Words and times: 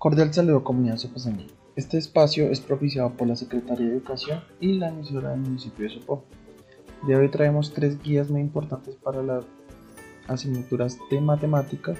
Cordial 0.00 0.32
saludo 0.32 0.64
comunidad 0.64 0.96
soposeña. 0.96 1.44
Este 1.76 1.98
espacio 1.98 2.46
es 2.50 2.58
propiciado 2.58 3.10
por 3.10 3.28
la 3.28 3.36
Secretaría 3.36 3.86
de 3.86 3.92
Educación 3.92 4.40
y 4.58 4.78
la 4.78 4.88
emisora 4.88 5.28
del 5.28 5.40
municipio 5.40 5.84
de 5.84 5.92
Sopó. 5.92 6.24
De 7.06 7.16
hoy 7.16 7.28
traemos 7.28 7.74
tres 7.74 8.02
guías 8.02 8.30
muy 8.30 8.40
importantes 8.40 8.94
para 8.94 9.22
las 9.22 9.44
asignaturas 10.26 10.96
de 11.10 11.20
matemáticas, 11.20 11.98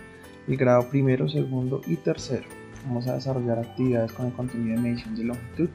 el 0.49 0.57
grado 0.57 0.89
primero, 0.89 1.29
segundo 1.29 1.83
y 1.87 1.97
tercero. 1.97 2.47
Vamos 2.87 3.07
a 3.07 3.17
desarrollar 3.17 3.59
actividades 3.59 4.13
con 4.13 4.29
el 4.29 4.33
contenido 4.33 4.77
de 4.77 4.83
medición 4.83 5.15
de 5.15 5.25
longitud, 5.25 5.69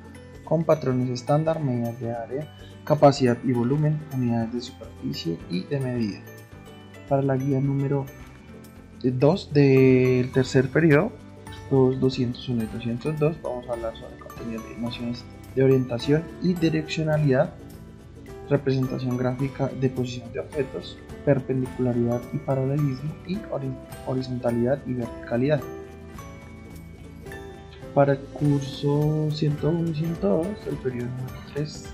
con 0.45 0.63
patrones 0.63 1.11
estándar, 1.11 1.59
medidas 1.59 1.99
de 1.99 2.11
área, 2.11 2.57
capacidad 2.85 3.37
y 3.43 3.51
volumen, 3.51 3.99
unidades 4.15 4.51
de 4.51 4.61
superficie 4.61 5.37
y 5.51 5.61
de 5.65 5.79
medida. 5.79 6.21
Para 7.07 7.21
la 7.21 7.37
guía 7.37 7.61
número 7.61 8.07
2 9.03 9.53
del 9.53 10.31
tercer 10.31 10.69
periodo, 10.69 11.11
201 11.69 12.63
y 12.63 12.65
202, 12.67 13.41
vamos 13.41 13.67
a 13.67 13.73
hablar 13.73 13.95
sobre 13.97 14.17
contenido 14.19 14.61
de 14.63 14.77
nociones 14.77 15.23
de 15.55 15.63
orientación 15.63 16.23
y 16.41 16.53
direccionalidad, 16.53 17.53
representación 18.49 19.17
gráfica 19.17 19.67
de 19.79 19.89
posición 19.89 20.31
de 20.33 20.41
objetos, 20.41 20.97
perpendicularidad 21.23 22.21
y 22.33 22.37
paralelismo 22.37 23.13
y 23.27 23.39
horizontalidad 24.05 24.79
y 24.85 24.93
verticalidad. 24.93 25.61
Para 27.93 28.13
el 28.13 28.19
curso 28.19 29.29
101 29.31 29.89
y 29.89 29.95
102, 29.95 30.47
el 30.67 30.75
periodo 30.75 31.07
número 31.07 31.39
3, 31.53 31.85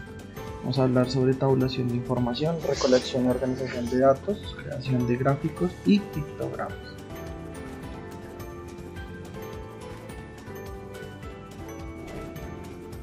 vamos 0.62 0.80
a 0.80 0.84
hablar 0.84 1.10
sobre 1.10 1.36
tabulación 1.36 1.88
de 1.90 1.96
información, 1.96 2.58
recolección 2.68 3.26
y 3.26 3.30
organización 3.30 3.90
de 3.90 4.00
datos, 4.00 4.56
creación 4.64 5.08
de 5.08 5.16
gráficos 5.18 5.72
y 5.86 6.00
pictogramas. 6.00 7.01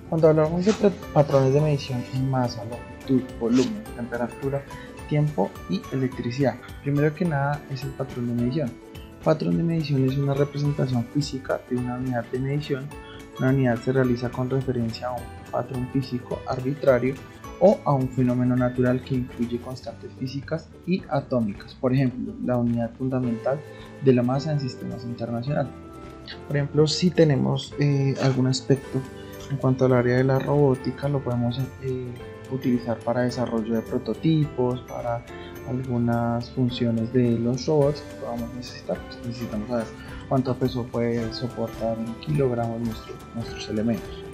Cuando 0.08 0.28
hablamos 0.28 0.64
de 0.64 0.72
patrones 1.12 1.52
de 1.52 1.60
medición 1.60 2.02
en 2.14 2.30
masa, 2.30 2.64
longitud, 2.64 3.22
volumen, 3.38 3.84
temperatura, 3.94 4.62
tiempo 5.06 5.50
y 5.68 5.82
electricidad, 5.92 6.54
primero 6.82 7.14
que 7.14 7.26
nada 7.26 7.60
es 7.70 7.84
el 7.84 7.90
patrón 7.90 8.28
de 8.28 8.42
medición. 8.42 8.72
Patrón 9.22 9.58
de 9.58 9.62
medición 9.62 10.08
es 10.08 10.16
una 10.16 10.32
representación 10.32 11.04
física 11.12 11.60
de 11.68 11.76
una 11.76 11.96
unidad 11.96 12.24
de 12.32 12.38
medición. 12.38 12.88
Una 13.38 13.50
unidad 13.50 13.76
se 13.82 13.92
realiza 13.92 14.30
con 14.30 14.48
referencia 14.48 15.08
a 15.08 15.12
un 15.12 15.22
patrón 15.50 15.86
físico 15.92 16.40
arbitrario 16.46 17.14
o 17.60 17.78
a 17.84 17.92
un 17.92 18.08
fenómeno 18.08 18.56
natural 18.56 19.02
que 19.04 19.16
incluye 19.16 19.60
constantes 19.60 20.10
físicas 20.18 20.70
y 20.86 21.02
atómicas, 21.10 21.74
por 21.74 21.92
ejemplo, 21.92 22.32
la 22.44 22.56
unidad 22.56 22.92
fundamental 22.96 23.60
de 24.02 24.12
la 24.14 24.22
masa 24.22 24.52
en 24.52 24.60
sistemas 24.60 25.04
internacionales. 25.04 25.72
Por 26.46 26.56
ejemplo, 26.56 26.86
si 26.86 27.10
tenemos 27.10 27.74
eh, 27.78 28.14
algún 28.22 28.46
aspecto 28.46 29.00
en 29.50 29.56
cuanto 29.56 29.86
al 29.86 29.92
área 29.92 30.16
de 30.16 30.24
la 30.24 30.38
robótica, 30.38 31.08
lo 31.08 31.20
podemos 31.20 31.58
eh, 31.82 32.06
utilizar 32.50 32.98
para 32.98 33.22
desarrollo 33.22 33.74
de 33.74 33.82
prototipos, 33.82 34.80
para 34.88 35.24
algunas 35.68 36.50
funciones 36.50 37.12
de 37.12 37.38
los 37.38 37.66
robots 37.66 38.00
que 38.00 38.14
podamos 38.16 38.54
necesitar. 38.54 38.98
Pues 39.06 39.26
necesitamos 39.26 39.68
saber 39.68 39.86
cuánto 40.28 40.54
peso 40.54 40.84
puede 40.84 41.32
soportar 41.32 41.96
en 41.98 42.14
kilogramos 42.16 42.80
nuestros 43.34 43.68
elementos. 43.68 44.24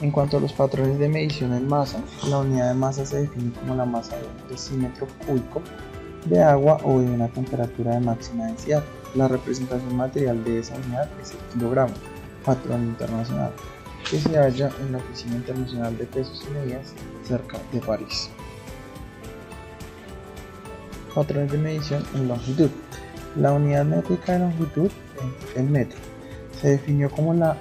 En 0.00 0.12
cuanto 0.12 0.36
a 0.36 0.40
los 0.40 0.52
patrones 0.52 0.98
de 0.98 1.08
medición 1.08 1.52
en 1.54 1.66
masa, 1.66 2.00
la 2.28 2.38
unidad 2.38 2.68
de 2.68 2.74
masa 2.74 3.04
se 3.04 3.22
define 3.22 3.52
como 3.52 3.74
la 3.74 3.84
masa 3.84 4.16
de 4.16 4.22
un 4.22 4.48
decímetro 4.48 5.08
cúbico 5.26 5.60
de 6.26 6.40
agua 6.40 6.78
o 6.84 7.00
de 7.00 7.06
una 7.06 7.26
temperatura 7.28 7.94
de 7.94 8.00
máxima 8.00 8.46
densidad. 8.46 8.84
La 9.16 9.26
representación 9.26 9.96
material 9.96 10.44
de 10.44 10.60
esa 10.60 10.76
unidad 10.76 11.08
es 11.20 11.32
el 11.32 11.38
kilogramo 11.52 11.94
patrón 12.44 12.84
internacional, 12.84 13.52
que 14.10 14.18
se 14.18 14.36
halla 14.38 14.70
en 14.80 14.92
la 14.92 14.98
Oficina 14.98 15.36
Internacional 15.36 15.96
de 15.98 16.04
Pesos 16.06 16.44
y 16.48 16.52
Medidas 16.52 16.94
cerca 17.24 17.58
de 17.72 17.80
París. 17.80 18.30
Patrones 21.14 21.52
de 21.52 21.58
medición 21.58 22.04
en 22.14 22.28
longitud. 22.28 22.70
La 23.36 23.52
unidad 23.52 23.84
métrica 23.84 24.32
de 24.32 24.38
longitud 24.40 24.86
es 24.86 25.56
el 25.56 25.64
metro. 25.64 25.98
Se 26.60 26.68
definió 26.68 27.10
como 27.10 27.34
la 27.34 27.56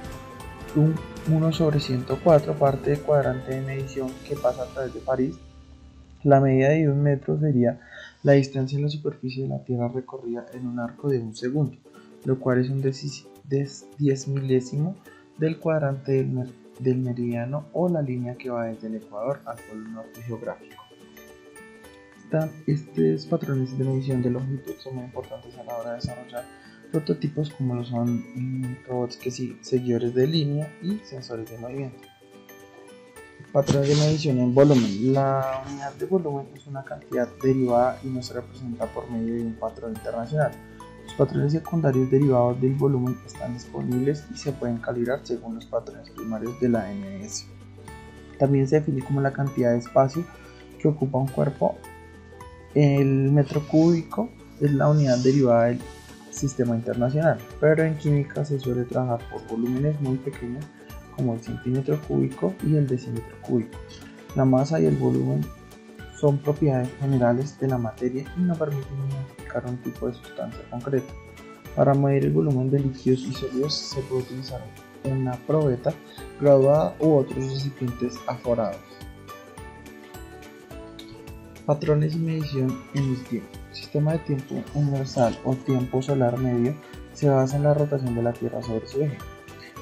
1 0.76 1.52
sobre 1.54 1.80
104 1.80 2.54
parte 2.54 2.92
de 2.92 2.98
cuadrante 2.98 3.56
de 3.56 3.62
medición 3.62 4.12
que 4.28 4.36
pasa 4.36 4.64
a 4.64 4.68
través 4.68 4.94
de 4.94 5.00
París. 5.00 5.36
La 6.24 6.40
medida 6.40 6.70
de 6.70 6.90
un 6.90 7.02
metro 7.02 7.40
sería 7.40 7.80
la 8.24 8.34
distancia 8.34 8.78
en 8.78 8.84
la 8.84 8.90
superficie 8.90 9.44
de 9.44 9.50
la 9.50 9.64
Tierra 9.64 9.88
recorrida 9.88 10.46
en 10.54 10.68
un 10.68 10.80
arco 10.80 11.10
de 11.10 11.20
un 11.20 11.36
segundo, 11.36 11.78
lo 12.26 12.40
cual 12.40 12.60
es 12.60 12.70
un, 12.70 12.82
10 13.48 14.28
milésimo 14.28 14.96
del 15.38 15.60
cuadrante 15.60 16.24
del, 16.80 16.98
meridiano 16.98 17.68
o 17.74 17.90
la 17.90 18.02
línea 18.02 18.36
que 18.36 18.50
va 18.50 18.66
desde 18.66 18.88
el 18.88 18.96
ecuador 18.96 19.42
al 19.46 19.58
polo 19.70 19.88
norte 19.90 20.22
geográfico. 20.24 20.84
estos 22.68 23.26
patrones 23.26 23.78
de 23.78 23.84
medición 23.84 24.22
de 24.22 24.32
longitud 24.32 24.74
son 24.78 24.96
muy 24.96 25.06
importantes 25.06 25.58
a 25.58 25.64
la 25.64 25.78
hora 25.78 25.90
de 25.92 25.96
desarrollar 25.96 26.46
prototipos 26.92 27.50
como 27.52 27.76
lo 27.76 27.84
son 27.84 28.24
mm, 28.36 28.86
robots 28.88 29.18
que 29.18 29.32
seguidores 29.32 30.14
de 30.14 30.28
línea 30.28 30.72
y 30.82 31.00
sensores 31.04 31.50
de 31.50 31.58
movimiento. 31.58 32.08
Patrones 33.52 33.90
de 33.90 33.96
medición 33.96 34.40
en 34.40 34.54
volumen. 34.54 35.14
La 35.14 35.64
unidad 35.68 35.94
de 35.94 36.06
volumen 36.06 36.48
es 36.54 36.68
una 36.68 36.84
cantidad 36.84 37.28
derivada 37.42 38.00
y 38.04 38.08
no 38.08 38.22
se 38.22 38.34
representa 38.34 38.86
por 38.88 39.10
medio 39.10 39.36
de 39.36 39.42
un 39.42 39.54
patrón 39.56 39.94
internacional 39.96 40.52
patrones 41.18 41.54
secundarios 41.54 42.10
derivados 42.12 42.62
del 42.62 42.76
volumen 42.76 43.18
están 43.26 43.54
disponibles 43.54 44.26
y 44.34 44.38
se 44.38 44.52
pueden 44.52 44.78
calibrar 44.78 45.22
según 45.24 45.56
los 45.56 45.66
patrones 45.66 46.10
primarios 46.12 46.60
de 46.60 46.70
la 46.70 46.88
ANS. 46.88 47.48
También 48.38 48.68
se 48.68 48.80
define 48.80 49.04
como 49.04 49.20
la 49.22 49.34
cantidad 49.34 49.72
de 49.72 49.80
espacio 49.80 50.24
que 50.80 50.88
ocupa 50.88 51.18
un 51.18 51.28
cuerpo. 51.28 51.76
El 52.76 53.32
metro 53.32 53.68
cúbico 53.68 54.30
es 54.62 54.72
la 54.72 54.90
unidad 54.90 55.18
derivada 55.18 55.66
del 55.66 55.80
sistema 56.30 56.76
internacional, 56.76 57.40
pero 57.60 57.84
en 57.84 57.98
química 57.98 58.46
se 58.46 58.60
suele 58.60 58.84
trabajar 58.84 59.20
por 59.32 59.46
volúmenes 59.48 60.00
muy 60.02 60.18
pequeños 60.18 60.64
como 61.16 61.34
el 61.34 61.42
centímetro 61.42 62.00
cúbico 62.08 62.54
y 62.64 62.76
el 62.76 62.86
decímetro 62.86 63.36
cúbico. 63.42 63.78
La 64.36 64.46
masa 64.46 64.80
y 64.80 64.86
el 64.86 64.96
volumen 64.96 65.44
son 66.20 66.38
propiedades 66.40 66.90
generales 67.00 67.60
de 67.60 67.68
la 67.68 67.78
materia 67.78 68.26
y 68.36 68.42
no 68.42 68.56
permiten 68.56 68.98
identificar 69.10 69.66
un 69.66 69.78
tipo 69.78 70.08
de 70.08 70.14
sustancia 70.14 70.62
concreta. 70.70 71.14
Para 71.76 71.94
medir 71.94 72.26
el 72.26 72.34
volumen 72.34 72.72
de 72.72 72.80
líquidos 72.80 73.20
y 73.20 73.34
sólidos 73.34 73.74
se 73.74 74.02
puede 74.02 74.24
utilizar 74.24 74.62
una 75.04 75.34
probeta 75.46 75.94
graduada 76.42 76.96
u 77.00 77.18
otros 77.18 77.38
recipientes 77.38 78.16
aforados. 78.28 78.82
Patrones 81.66 82.14
de 82.14 82.20
medición 82.20 82.82
en 82.94 83.04
el 83.04 83.24
tiempo. 83.26 83.50
sistema 83.72 84.14
de 84.14 84.20
tiempo 84.20 84.56
universal 84.74 85.38
o 85.44 85.54
tiempo 85.54 86.02
solar 86.02 86.38
medio 86.40 86.76
se 87.14 87.30
basa 87.30 87.58
en 87.58 87.64
la 87.64 87.74
rotación 87.74 88.16
de 88.16 88.24
la 88.24 88.34
Tierra 88.34 88.62
sobre 88.64 88.88
su 88.88 89.02
eje. 89.02 89.18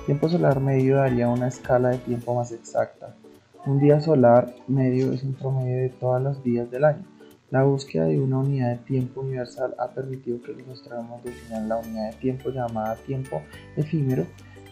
Tiempo 0.06 0.28
solar 0.28 0.59
medio 0.59 0.97
daría 0.97 1.29
una 1.29 1.47
escala 1.47 1.90
de 1.90 1.97
tiempo 2.00 2.35
más 2.35 2.51
exacta, 2.51 3.16
un 3.65 3.79
día 3.79 3.99
solar 3.99 4.55
medio 4.67 5.11
es 5.11 5.23
un 5.23 5.33
promedio 5.33 5.81
de 5.81 5.89
todos 5.89 6.21
los 6.21 6.43
días 6.43 6.69
del 6.69 6.85
año. 6.85 7.03
La 7.49 7.63
búsqueda 7.63 8.05
de 8.05 8.19
una 8.19 8.39
unidad 8.39 8.71
de 8.71 8.77
tiempo 8.77 9.21
universal 9.21 9.75
ha 9.79 9.89
permitido 9.89 10.41
que 10.41 10.53
los 10.53 10.67
astrónomos 10.67 11.23
definan 11.23 11.69
la 11.69 11.77
unidad 11.77 12.11
de 12.11 12.17
tiempo 12.17 12.49
llamada 12.49 12.95
tiempo 12.95 13.41
efímero, 13.75 14.25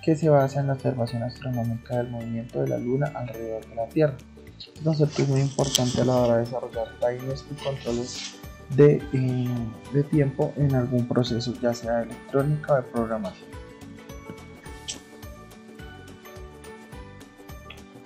que 0.04 0.16
se 0.16 0.30
basa 0.30 0.60
en 0.60 0.68
la 0.68 0.74
observación 0.74 1.24
astronómica 1.24 1.98
del 1.98 2.10
movimiento 2.10 2.62
de 2.62 2.68
la 2.68 2.78
Luna 2.78 3.12
alrededor 3.16 3.66
de 3.68 3.76
la 3.76 3.88
Tierra. 3.88 4.16
Este 4.58 4.84
concepto 4.84 5.22
es 5.24 5.30
muy 5.30 5.42
importante 5.42 6.02
a 6.02 6.06
la 6.06 6.16
hora 6.16 6.34
de 6.36 6.40
desarrollar 6.42 6.88
timers 7.00 7.46
y 7.50 7.64
controles 7.64 8.36
de, 8.76 9.02
eh, 9.14 9.48
de 9.94 10.04
tiempo 10.04 10.54
en 10.56 10.76
algún 10.76 11.08
proceso, 11.08 11.54
ya 11.62 11.74
sea 11.74 12.00
de 12.00 12.04
electrónica 12.04 12.74
o 12.74 12.76
de 12.78 12.84
programación. 12.84 13.63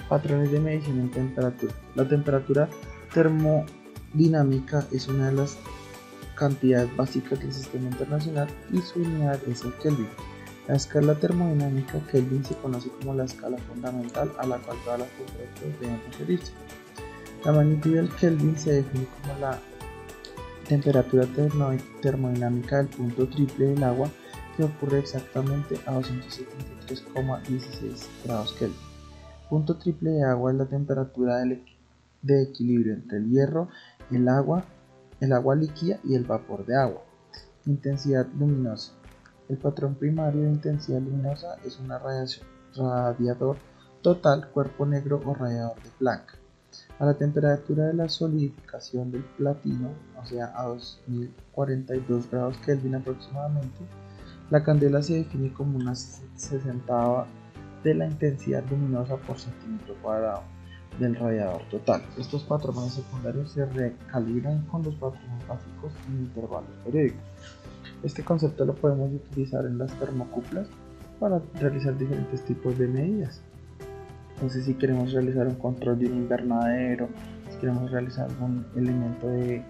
Patrones 0.09 0.51
de 0.51 0.59
medición 0.59 0.99
en 0.99 1.11
temperatura. 1.11 1.73
La 1.95 2.07
temperatura 2.07 2.69
termodinámica 3.13 4.85
es 4.91 5.07
una 5.07 5.27
de 5.27 5.33
las 5.33 5.57
cantidades 6.35 6.95
básicas 6.95 7.39
del 7.39 7.51
sistema 7.51 7.89
internacional 7.89 8.47
y 8.71 8.77
su 8.79 8.99
unidad 8.99 9.39
es 9.47 9.63
el 9.63 9.73
Kelvin. 9.75 10.07
La 10.67 10.75
escala 10.75 11.15
termodinámica 11.15 11.99
Kelvin 12.11 12.45
se 12.45 12.53
conoce 12.55 12.89
como 12.89 13.15
la 13.15 13.25
escala 13.25 13.57
fundamental 13.57 14.31
a 14.37 14.45
la 14.45 14.59
cual 14.59 14.77
todas 14.83 14.99
las 14.99 15.09
temperaturas 15.09 15.79
deben 15.79 15.99
referirse. 16.05 16.51
La 17.43 17.51
magnitud 17.51 17.95
del 17.95 18.09
Kelvin 18.09 18.55
se 18.57 18.73
define 18.73 19.07
como 19.21 19.39
la 19.39 19.59
temperatura 20.67 21.25
termodinámica 22.01 22.77
del 22.77 22.87
punto 22.87 23.27
triple 23.27 23.67
del 23.67 23.83
agua 23.83 24.09
que 24.55 24.63
ocurre 24.63 24.99
exactamente 24.99 25.75
a 25.85 25.93
273,16 25.93 28.07
grados 28.25 28.53
Kelvin. 28.53 28.86
Punto 29.49 29.77
triple 29.77 30.11
de 30.11 30.23
agua 30.23 30.51
es 30.51 30.57
la 30.57 30.65
temperatura 30.65 31.37
de 32.21 32.41
equilibrio 32.41 32.93
entre 32.93 33.19
el 33.19 33.29
hierro, 33.29 33.69
el 34.11 34.27
agua, 34.27 34.65
el 35.21 35.31
agua 35.31 35.55
líquida 35.55 35.99
y 36.03 36.15
el 36.15 36.25
vapor 36.25 36.65
de 36.65 36.75
agua. 36.75 37.01
Intensidad 37.65 38.27
luminosa. 38.37 38.91
El 39.47 39.57
patrón 39.57 39.95
primario 39.95 40.43
de 40.43 40.49
intensidad 40.49 40.99
luminosa 40.99 41.57
es 41.65 41.79
un 41.79 41.89
radiador 42.75 43.57
total, 44.01 44.49
cuerpo 44.49 44.85
negro 44.85 45.21
o 45.25 45.33
radiador 45.33 45.81
de 45.81 45.89
Planck. 45.97 46.33
A 46.99 47.05
la 47.05 47.13
temperatura 47.13 47.85
de 47.85 47.93
la 47.93 48.09
solidificación 48.09 49.11
del 49.11 49.23
platino, 49.37 49.91
o 50.21 50.25
sea 50.25 50.51
a 50.55 50.65
2042 50.65 52.29
grados 52.29 52.57
Kelvin 52.65 52.95
aproximadamente, 52.95 53.79
la 54.49 54.63
candela 54.63 55.01
se 55.01 55.15
define 55.15 55.53
como 55.53 55.77
una 55.77 55.95
sesentava 55.95 57.27
de 57.83 57.93
la 57.95 58.05
intensidad 58.05 58.63
luminosa 58.69 59.17
por 59.17 59.37
centímetro 59.37 59.95
cuadrado 60.01 60.43
del 60.99 61.15
radiador 61.15 61.61
total. 61.69 62.01
Estos 62.17 62.43
patrones 62.43 62.93
secundarios 62.93 63.51
se 63.51 63.65
recalibran 63.65 64.63
con 64.65 64.83
los 64.83 64.95
patrones 64.95 65.47
básicos 65.47 65.93
en 66.07 66.19
intervalos 66.25 66.71
periódicos. 66.83 67.21
Este 68.03 68.23
concepto 68.23 68.65
lo 68.65 68.75
podemos 68.75 69.11
utilizar 69.13 69.65
en 69.65 69.77
las 69.77 69.91
termocuplas 69.99 70.67
para 71.19 71.41
realizar 71.59 71.97
diferentes 71.97 72.43
tipos 72.45 72.77
de 72.77 72.87
medidas. 72.87 73.41
Entonces 74.35 74.65
si 74.65 74.73
queremos 74.75 75.13
realizar 75.13 75.47
un 75.47 75.55
control 75.55 75.99
de 75.99 76.07
un 76.07 76.17
invernadero, 76.17 77.09
si 77.49 77.57
queremos 77.57 77.89
realizar 77.89 78.29
algún 78.29 78.65
elemento 78.75 79.27
de, 79.27 79.63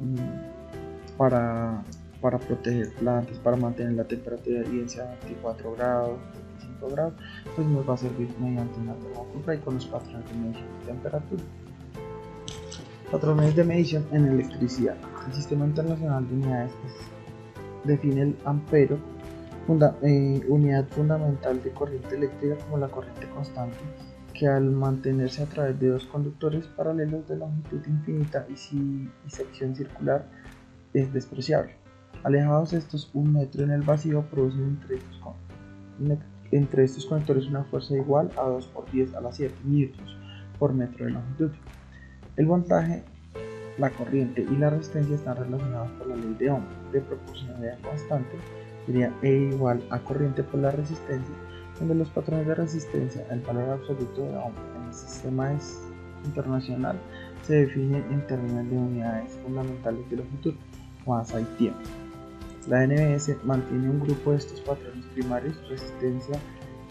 mm, 0.00 1.16
para, 1.16 1.82
para 2.20 2.38
proteger 2.38 2.94
plantas, 2.94 3.38
para 3.38 3.56
mantener 3.56 3.92
la 3.92 4.04
temperatura 4.04 4.60
de 4.60 4.66
evidencia 4.66 5.02
a 5.04 5.06
24 5.26 5.74
grados, 5.74 6.18
grados, 6.88 7.14
pues 7.54 7.66
nos 7.66 7.88
va 7.88 7.94
a 7.94 7.96
servir 7.96 8.28
mediante 8.38 8.78
una 8.80 8.94
termocupla 8.94 9.54
y 9.54 9.58
con 9.58 9.74
los 9.74 9.86
patrones 9.86 10.28
de 10.28 10.38
medición 10.38 10.66
de 10.80 10.86
temperatura. 10.86 11.42
Patrones 13.10 13.56
de 13.56 13.64
medición 13.64 14.06
en 14.12 14.26
electricidad. 14.26 14.96
El 15.26 15.34
Sistema 15.34 15.66
Internacional 15.66 16.28
de 16.28 16.34
Unidades 16.34 16.72
define 17.84 18.22
el 18.22 18.36
ampero, 18.44 18.98
eh, 20.02 20.44
unidad 20.48 20.88
fundamental 20.88 21.62
de 21.62 21.70
corriente 21.70 22.16
eléctrica, 22.16 22.56
como 22.64 22.78
la 22.78 22.88
corriente 22.88 23.28
constante, 23.30 23.76
que 24.32 24.48
al 24.48 24.70
mantenerse 24.70 25.42
a 25.42 25.46
través 25.46 25.78
de 25.78 25.88
dos 25.88 26.06
conductores 26.06 26.66
paralelos 26.66 27.28
de 27.28 27.36
longitud 27.36 27.80
infinita 27.86 28.46
y, 28.48 28.54
y 28.72 29.30
sección 29.30 29.74
circular 29.74 30.26
es 30.92 31.12
despreciable. 31.12 31.76
Alejados 32.22 32.72
estos 32.72 33.10
un 33.14 33.32
metro 33.32 33.64
en 33.64 33.70
el 33.70 33.82
vacío 33.82 34.22
producen 34.30 34.78
entre 34.80 34.96
ellos 34.96 35.20
entre 36.50 36.84
estos 36.84 37.06
conectores 37.06 37.46
una 37.46 37.64
fuerza 37.64 37.94
igual 37.96 38.30
a 38.36 38.42
2 38.42 38.66
por 38.68 38.90
10 38.90 39.14
a 39.14 39.20
la 39.20 39.32
7 39.32 39.54
newtons 39.64 40.16
por 40.58 40.72
metro 40.72 41.06
de 41.06 41.12
longitud. 41.12 41.50
El 42.36 42.46
voltaje, 42.46 43.02
la 43.78 43.90
corriente 43.90 44.46
y 44.48 44.56
la 44.56 44.70
resistencia 44.70 45.14
están 45.14 45.36
relacionados 45.36 45.90
por 45.92 46.08
la 46.08 46.16
ley 46.16 46.36
de 46.38 46.50
Ohm 46.50 46.64
de 46.92 47.00
proporcionalidad 47.00 47.80
constante, 47.80 48.36
sería 48.86 49.12
E 49.22 49.30
igual 49.30 49.82
a 49.90 49.98
corriente 50.00 50.42
por 50.42 50.60
la 50.60 50.70
resistencia, 50.70 51.34
donde 51.78 51.94
los 51.94 52.08
patrones 52.10 52.46
de 52.46 52.54
resistencia, 52.54 53.26
el 53.30 53.40
valor 53.40 53.70
absoluto 53.70 54.22
de 54.22 54.36
Ohm 54.36 54.52
en 54.76 54.88
el 54.88 54.94
sistema 54.94 55.50
internacional 56.24 56.98
se 57.42 57.66
define 57.66 57.98
en 58.10 58.26
términos 58.26 58.68
de 58.68 58.76
unidades 58.76 59.32
fundamentales 59.42 60.08
de 60.10 60.16
longitud, 60.16 60.54
masa 61.06 61.40
y 61.40 61.44
tiempo. 61.56 61.80
La 62.70 62.86
NBS 62.86 63.36
mantiene 63.44 63.90
un 63.90 63.98
grupo 63.98 64.30
de 64.30 64.36
estos 64.36 64.60
patrones 64.60 65.04
primarios, 65.06 65.56
resistencia, 65.68 66.38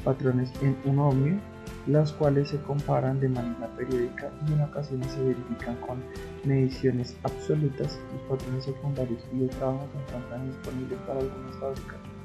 patrones 0.04 0.52
en 0.62 0.76
un 0.84 1.00
ohmio, 1.00 1.40
las 1.88 2.12
cuales 2.12 2.50
se 2.50 2.58
comparan 2.64 3.22
de 3.22 3.30
manera 3.30 3.66
periódica 3.78 4.30
y 4.46 4.54
en 4.54 4.62
ocasiones 4.62 5.10
se 5.10 5.24
verifican 5.24 5.78
con 5.78 6.04
mediciones 6.44 7.16
absolutas. 7.24 7.98
Los 8.12 8.22
patrones 8.24 8.66
secundarios 8.66 9.24
y 9.34 9.40
de 9.40 9.48
trabajo 9.48 9.88
se 9.94 10.02
encuentran 10.02 10.48
disponibles 10.48 11.00
para 11.08 11.20
algunos 11.22 11.56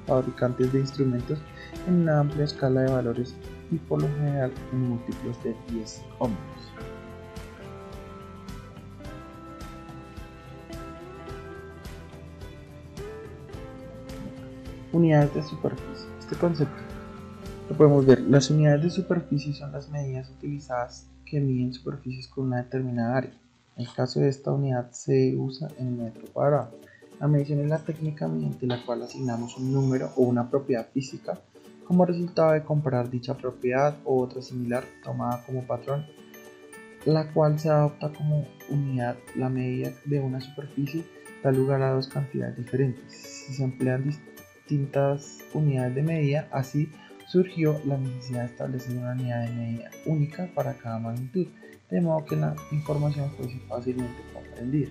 fabricantes 0.08 0.72
de 0.72 0.80
instrumentos 0.80 1.38
en 1.86 1.94
una 2.02 2.18
amplia 2.18 2.46
escala 2.46 2.80
de 2.80 2.92
valores 2.92 3.36
y 3.70 3.76
por 3.76 4.02
lo 4.02 4.08
general 4.16 4.52
en 4.72 4.80
múltiplos 4.80 5.40
de 5.44 5.54
10 5.70 6.02
ohmios. 6.18 6.93
Unidades 14.94 15.34
de 15.34 15.42
superficie. 15.42 16.06
Este 16.20 16.36
concepto 16.36 16.80
lo 17.68 17.76
podemos 17.76 18.06
ver. 18.06 18.20
Las 18.20 18.48
unidades 18.48 18.84
de 18.84 18.90
superficie 18.90 19.52
son 19.52 19.72
las 19.72 19.90
medidas 19.90 20.30
utilizadas 20.30 21.08
que 21.26 21.40
miden 21.40 21.72
superficies 21.72 22.28
con 22.28 22.44
una 22.46 22.62
determinada 22.62 23.16
área. 23.16 23.32
En 23.76 23.86
el 23.86 23.92
caso 23.92 24.20
de 24.20 24.28
esta 24.28 24.52
unidad 24.52 24.92
se 24.92 25.34
usa 25.36 25.66
en 25.80 25.98
metro 25.98 26.22
cuadrado. 26.32 26.78
La 27.18 27.26
medición 27.26 27.58
es 27.58 27.68
la 27.68 27.80
técnica 27.80 28.28
mediante 28.28 28.68
la 28.68 28.86
cual 28.86 29.02
asignamos 29.02 29.56
un 29.56 29.72
número 29.72 30.10
o 30.14 30.22
una 30.22 30.48
propiedad 30.48 30.86
física 30.94 31.40
como 31.88 32.06
resultado 32.06 32.52
de 32.52 32.62
comparar 32.62 33.10
dicha 33.10 33.34
propiedad 33.34 33.96
o 34.04 34.22
otra 34.22 34.42
similar 34.42 34.84
tomada 35.02 35.42
como 35.44 35.66
patrón, 35.66 36.06
la 37.04 37.32
cual 37.32 37.58
se 37.58 37.68
adopta 37.68 38.12
como 38.12 38.46
unidad. 38.70 39.16
La 39.34 39.48
medida 39.48 39.90
de 40.04 40.20
una 40.20 40.40
superficie 40.40 41.04
da 41.42 41.50
lugar 41.50 41.82
a 41.82 41.90
dos 41.90 42.06
cantidades 42.06 42.56
diferentes. 42.56 43.12
Si 43.12 43.54
se 43.54 43.64
emplean 43.64 44.04
distintas 44.66 45.40
unidades 45.52 45.94
de 45.94 46.02
medida, 46.02 46.48
así 46.50 46.90
surgió 47.26 47.80
la 47.84 47.98
necesidad 47.98 48.40
de 48.40 48.46
establecer 48.46 48.96
una 48.96 49.12
unidad 49.12 49.46
de 49.46 49.52
medida 49.52 49.90
única 50.06 50.48
para 50.54 50.74
cada 50.74 50.98
magnitud, 50.98 51.46
de 51.90 52.00
modo 52.00 52.24
que 52.24 52.36
la 52.36 52.54
información 52.72 53.30
fuese 53.36 53.58
fácilmente 53.68 54.22
comprendida. 54.32 54.90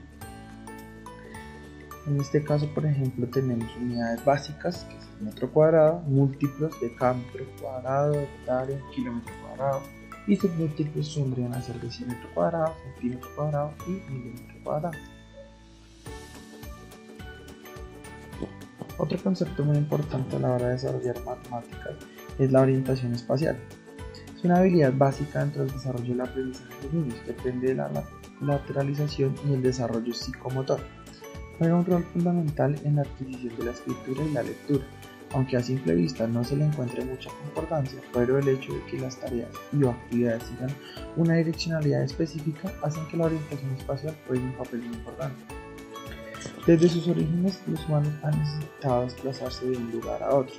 En 2.06 2.20
este 2.20 2.44
caso, 2.44 2.68
por 2.74 2.86
ejemplo, 2.86 3.28
tenemos 3.28 3.76
unidades 3.78 4.24
básicas, 4.26 4.84
que 4.84 4.98
es 4.98 5.22
metro 5.22 5.50
cuadrado, 5.52 6.02
múltiplos 6.02 6.80
de 6.82 6.94
cada 6.96 7.14
metro 7.14 7.46
cuadrado, 7.62 8.14
hectárea, 8.14 8.78
kilómetro 8.94 9.34
cuadrado, 9.42 9.82
y 10.28 10.36
submúltiplos 10.36 11.16
vendrían 11.18 11.54
a 11.54 11.62
ser 11.62 11.80
decímetro 11.80 12.30
cuadrado, 12.34 12.76
centímetro 12.84 13.30
cuadrado 13.36 13.74
y 13.88 13.92
milímetro 14.12 14.56
cuadrado. 14.64 14.98
Otro 18.98 19.18
concepto 19.22 19.64
muy 19.66 19.78
importante 19.78 20.36
a 20.36 20.40
la 20.40 20.52
hora 20.54 20.68
de 20.68 20.74
desarrollar 20.74 21.16
matemáticas 21.26 21.96
es 22.38 22.52
la 22.52 22.62
orientación 22.62 23.14
espacial. 23.14 23.58
Es 24.36 24.44
una 24.44 24.58
habilidad 24.58 24.94
básica 24.94 25.40
dentro 25.40 25.64
del 25.64 25.74
desarrollo 25.74 26.10
del 26.10 26.22
aprendizaje 26.22 26.88
de 26.88 26.98
niños, 26.98 27.18
depende 27.26 27.70
de 27.70 27.76
la 27.76 27.90
lateralización 28.42 29.34
y 29.50 29.54
el 29.54 29.64
desarrollo 29.64 30.14
psicomotor. 30.14 30.80
Juega 31.58 31.76
un 31.76 31.86
rol 31.86 32.04
fundamental 32.04 32.76
en 32.84 32.98
la 32.98 33.04
adquisición 33.04 33.56
de 33.58 33.66
la 33.66 33.72
escritura 33.72 34.24
y 34.24 34.34
la 34.34 34.44
lectura, 34.44 34.84
aunque 35.34 35.58
a 35.58 35.64
simple 35.64 35.96
vista 35.96 36.28
no 36.28 36.44
se 36.44 36.56
le 36.56 36.66
encuentre 36.66 37.06
mucha 37.06 37.30
importancia, 37.46 38.00
pero 38.14 38.38
el 38.38 38.48
hecho 38.48 38.74
de 38.74 38.84
que 38.86 39.00
las 39.00 39.18
tareas 39.18 39.50
y 39.72 39.84
o 39.84 39.92
actividades 39.92 40.44
sigan 40.44 40.70
una 41.16 41.36
direccionalidad 41.36 42.04
específica 42.04 42.72
hacen 42.84 43.08
que 43.08 43.18
la 43.18 43.26
orientación 43.26 43.72
espacial 43.72 44.16
juegue 44.28 44.44
un 44.44 44.54
papel 44.54 44.82
muy 44.82 44.98
importante. 44.98 45.63
Desde 46.66 46.90
sus 46.90 47.08
orígenes, 47.08 47.62
los 47.68 47.86
humanos 47.88 48.14
han 48.24 48.40
necesitado 48.40 49.04
desplazarse 49.04 49.66
de 49.66 49.78
un 49.78 49.92
lugar 49.92 50.24
a 50.24 50.36
otro. 50.36 50.56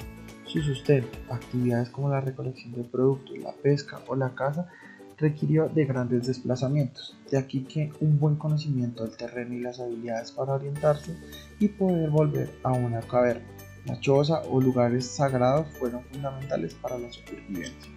Su 0.46 0.60
sustento, 0.60 1.18
actividades 1.30 1.88
como 1.88 2.10
la 2.10 2.20
recolección 2.20 2.72
de 2.74 2.84
productos, 2.84 3.38
la 3.38 3.52
pesca 3.52 4.00
o 4.06 4.14
la 4.14 4.34
caza, 4.34 4.68
requirió 5.16 5.68
de 5.68 5.84
grandes 5.84 6.26
desplazamientos, 6.26 7.16
de 7.30 7.38
aquí 7.38 7.64
que 7.64 7.92
un 8.00 8.18
buen 8.18 8.36
conocimiento 8.36 9.04
del 9.04 9.16
terreno 9.16 9.54
y 9.54 9.60
las 9.60 9.80
habilidades 9.80 10.32
para 10.32 10.54
orientarse 10.54 11.16
y 11.58 11.68
poder 11.68 12.10
volver 12.10 12.50
a 12.62 12.72
una 12.72 13.00
caverna, 13.00 13.46
la 13.86 14.00
choza 14.00 14.42
o 14.50 14.60
lugares 14.60 15.06
sagrados 15.06 15.66
fueron 15.78 16.02
fundamentales 16.04 16.74
para 16.74 16.98
la 16.98 17.12
supervivencia. 17.12 17.92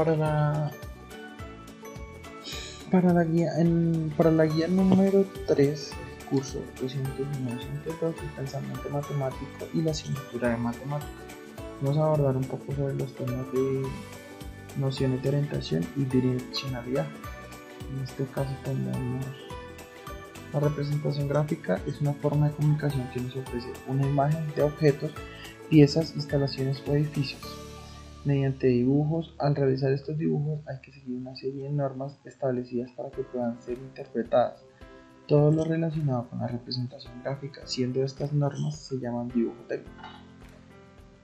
Para 0.00 0.16
la 0.16 0.70
para 2.90 3.12
la 3.12 3.22
guía 3.22 3.50
para 4.16 4.30
la 4.30 4.46
guía 4.46 4.66
número 4.66 5.26
3 5.46 5.90
curso 6.30 6.62
209 6.80 7.58
el 7.86 8.30
pensamiento 8.34 8.88
matemático 8.88 9.68
y 9.74 9.82
la 9.82 9.90
asignatura 9.90 10.48
de 10.48 10.56
matemáticas. 10.56 11.12
Vamos 11.82 11.98
a 11.98 12.04
abordar 12.06 12.34
un 12.34 12.44
poco 12.44 12.74
sobre 12.74 12.94
los 12.94 13.14
temas 13.14 13.52
de 13.52 13.82
nociones 14.78 15.22
de 15.22 15.28
orientación 15.28 15.86
y 15.96 16.04
direccionalidad. 16.04 17.06
En 17.92 18.02
este 18.02 18.24
caso 18.34 18.52
tenemos 18.64 19.26
la 20.54 20.60
representación 20.60 21.28
gráfica 21.28 21.78
es 21.86 22.00
una 22.00 22.14
forma 22.14 22.48
de 22.48 22.54
comunicación 22.54 23.06
que 23.12 23.20
nos 23.20 23.36
ofrece 23.36 23.68
una 23.86 24.06
imagen 24.06 24.50
de 24.56 24.62
objetos, 24.62 25.10
piezas, 25.68 26.14
instalaciones 26.16 26.82
o 26.88 26.94
edificios 26.94 27.69
mediante 28.24 28.66
dibujos. 28.68 29.34
Al 29.38 29.54
realizar 29.54 29.92
estos 29.92 30.16
dibujos 30.18 30.60
hay 30.66 30.80
que 30.80 30.92
seguir 30.92 31.16
una 31.16 31.34
serie 31.36 31.64
de 31.64 31.70
normas 31.70 32.18
establecidas 32.24 32.90
para 32.92 33.10
que 33.10 33.22
puedan 33.22 33.60
ser 33.60 33.78
interpretadas. 33.78 34.64
Todo 35.26 35.52
lo 35.52 35.64
relacionado 35.64 36.28
con 36.28 36.40
la 36.40 36.48
representación 36.48 37.22
gráfica, 37.22 37.62
siendo 37.64 38.02
estas 38.02 38.32
normas, 38.32 38.76
se 38.76 38.98
llaman 38.98 39.28
dibujo 39.28 39.62
técnico. 39.68 39.92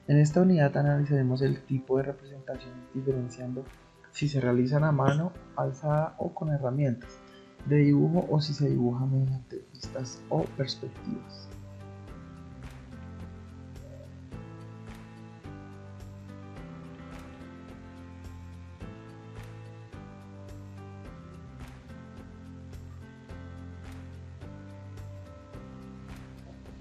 En 0.06 0.18
esta 0.18 0.42
unidad 0.42 0.76
analizaremos 0.76 1.42
el 1.42 1.62
tipo 1.62 1.96
de 1.96 2.04
representación 2.04 2.74
diferenciando 2.94 3.64
si 4.12 4.28
se 4.28 4.40
realizan 4.40 4.84
a 4.84 4.92
mano, 4.92 5.32
alzada 5.56 6.14
o 6.18 6.32
con 6.32 6.50
herramientas 6.50 7.18
de 7.66 7.76
dibujo 7.78 8.26
o 8.30 8.40
si 8.40 8.54
se 8.54 8.68
dibuja 8.68 9.04
mediante 9.06 9.64
vistas 9.72 10.22
o 10.28 10.44
perspectivas. 10.56 11.48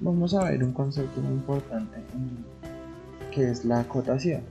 Vamos 0.06 0.36
a 0.36 0.44
ver 0.44 0.64
un 0.64 0.72
concepto 0.72 1.20
muy 1.20 1.34
importante 1.34 1.98
que 3.32 3.50
es 3.50 3.66
la 3.66 3.80
acotación. 3.80 4.44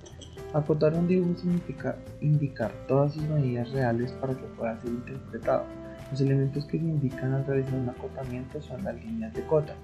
Acotar 0.53 0.95
un 0.95 1.07
dibujo 1.07 1.39
significa 1.39 1.97
indicar 2.21 2.73
todas 2.89 3.15
sus 3.15 3.23
medidas 3.23 3.71
reales 3.71 4.11
para 4.21 4.35
que 4.35 4.43
pueda 4.59 4.81
ser 4.81 4.91
interpretado. 4.91 5.63
Los 6.11 6.21
elementos 6.21 6.65
que 6.65 6.81
se 6.81 6.85
indican 6.85 7.35
al 7.35 7.47
realizar 7.47 7.75
un 7.75 7.89
acotamiento 7.89 8.61
son 8.63 8.83
las 8.83 8.97
líneas 8.97 9.33
de 9.33 9.47
cota. 9.47 9.77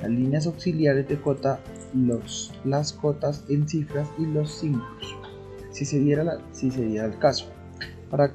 Las 0.00 0.10
líneas 0.10 0.46
auxiliares 0.46 1.06
de 1.06 1.20
cota, 1.20 1.60
los, 1.92 2.54
las 2.64 2.94
cotas 2.94 3.44
en 3.50 3.68
cifras 3.68 4.08
y 4.18 4.24
los 4.24 4.54
símbolos, 4.54 5.16
si 5.70 5.84
se 5.84 5.98
diera, 5.98 6.38
si 6.52 6.70
se 6.70 6.82
diera 6.82 7.04
el 7.04 7.18
caso. 7.18 7.44
Para 8.10 8.32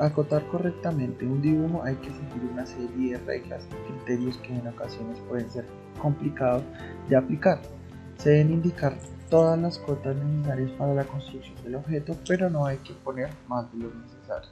acotar 0.00 0.46
correctamente 0.46 1.26
un 1.26 1.42
dibujo 1.42 1.82
hay 1.82 1.96
que 1.96 2.10
seguir 2.10 2.50
una 2.52 2.66
serie 2.66 3.18
de 3.18 3.24
reglas 3.24 3.66
y 3.70 3.92
criterios 3.92 4.36
que 4.38 4.54
en 4.54 4.66
ocasiones 4.66 5.18
pueden 5.28 5.50
ser 5.50 5.66
complicados 6.00 6.62
de 7.08 7.16
aplicar. 7.16 7.60
Se 8.16 8.30
deben 8.30 8.52
indicar 8.52 8.96
todas 9.30 9.58
las 9.58 9.78
cotas 9.78 10.16
necesarias 10.16 10.70
para 10.72 10.94
la 10.94 11.04
construcción 11.04 11.54
del 11.62 11.76
objeto, 11.76 12.16
pero 12.26 12.50
no 12.50 12.64
hay 12.66 12.78
que 12.78 12.94
poner 12.94 13.30
más 13.46 13.70
de 13.72 13.78
lo 13.78 13.94
necesario. 13.94 14.50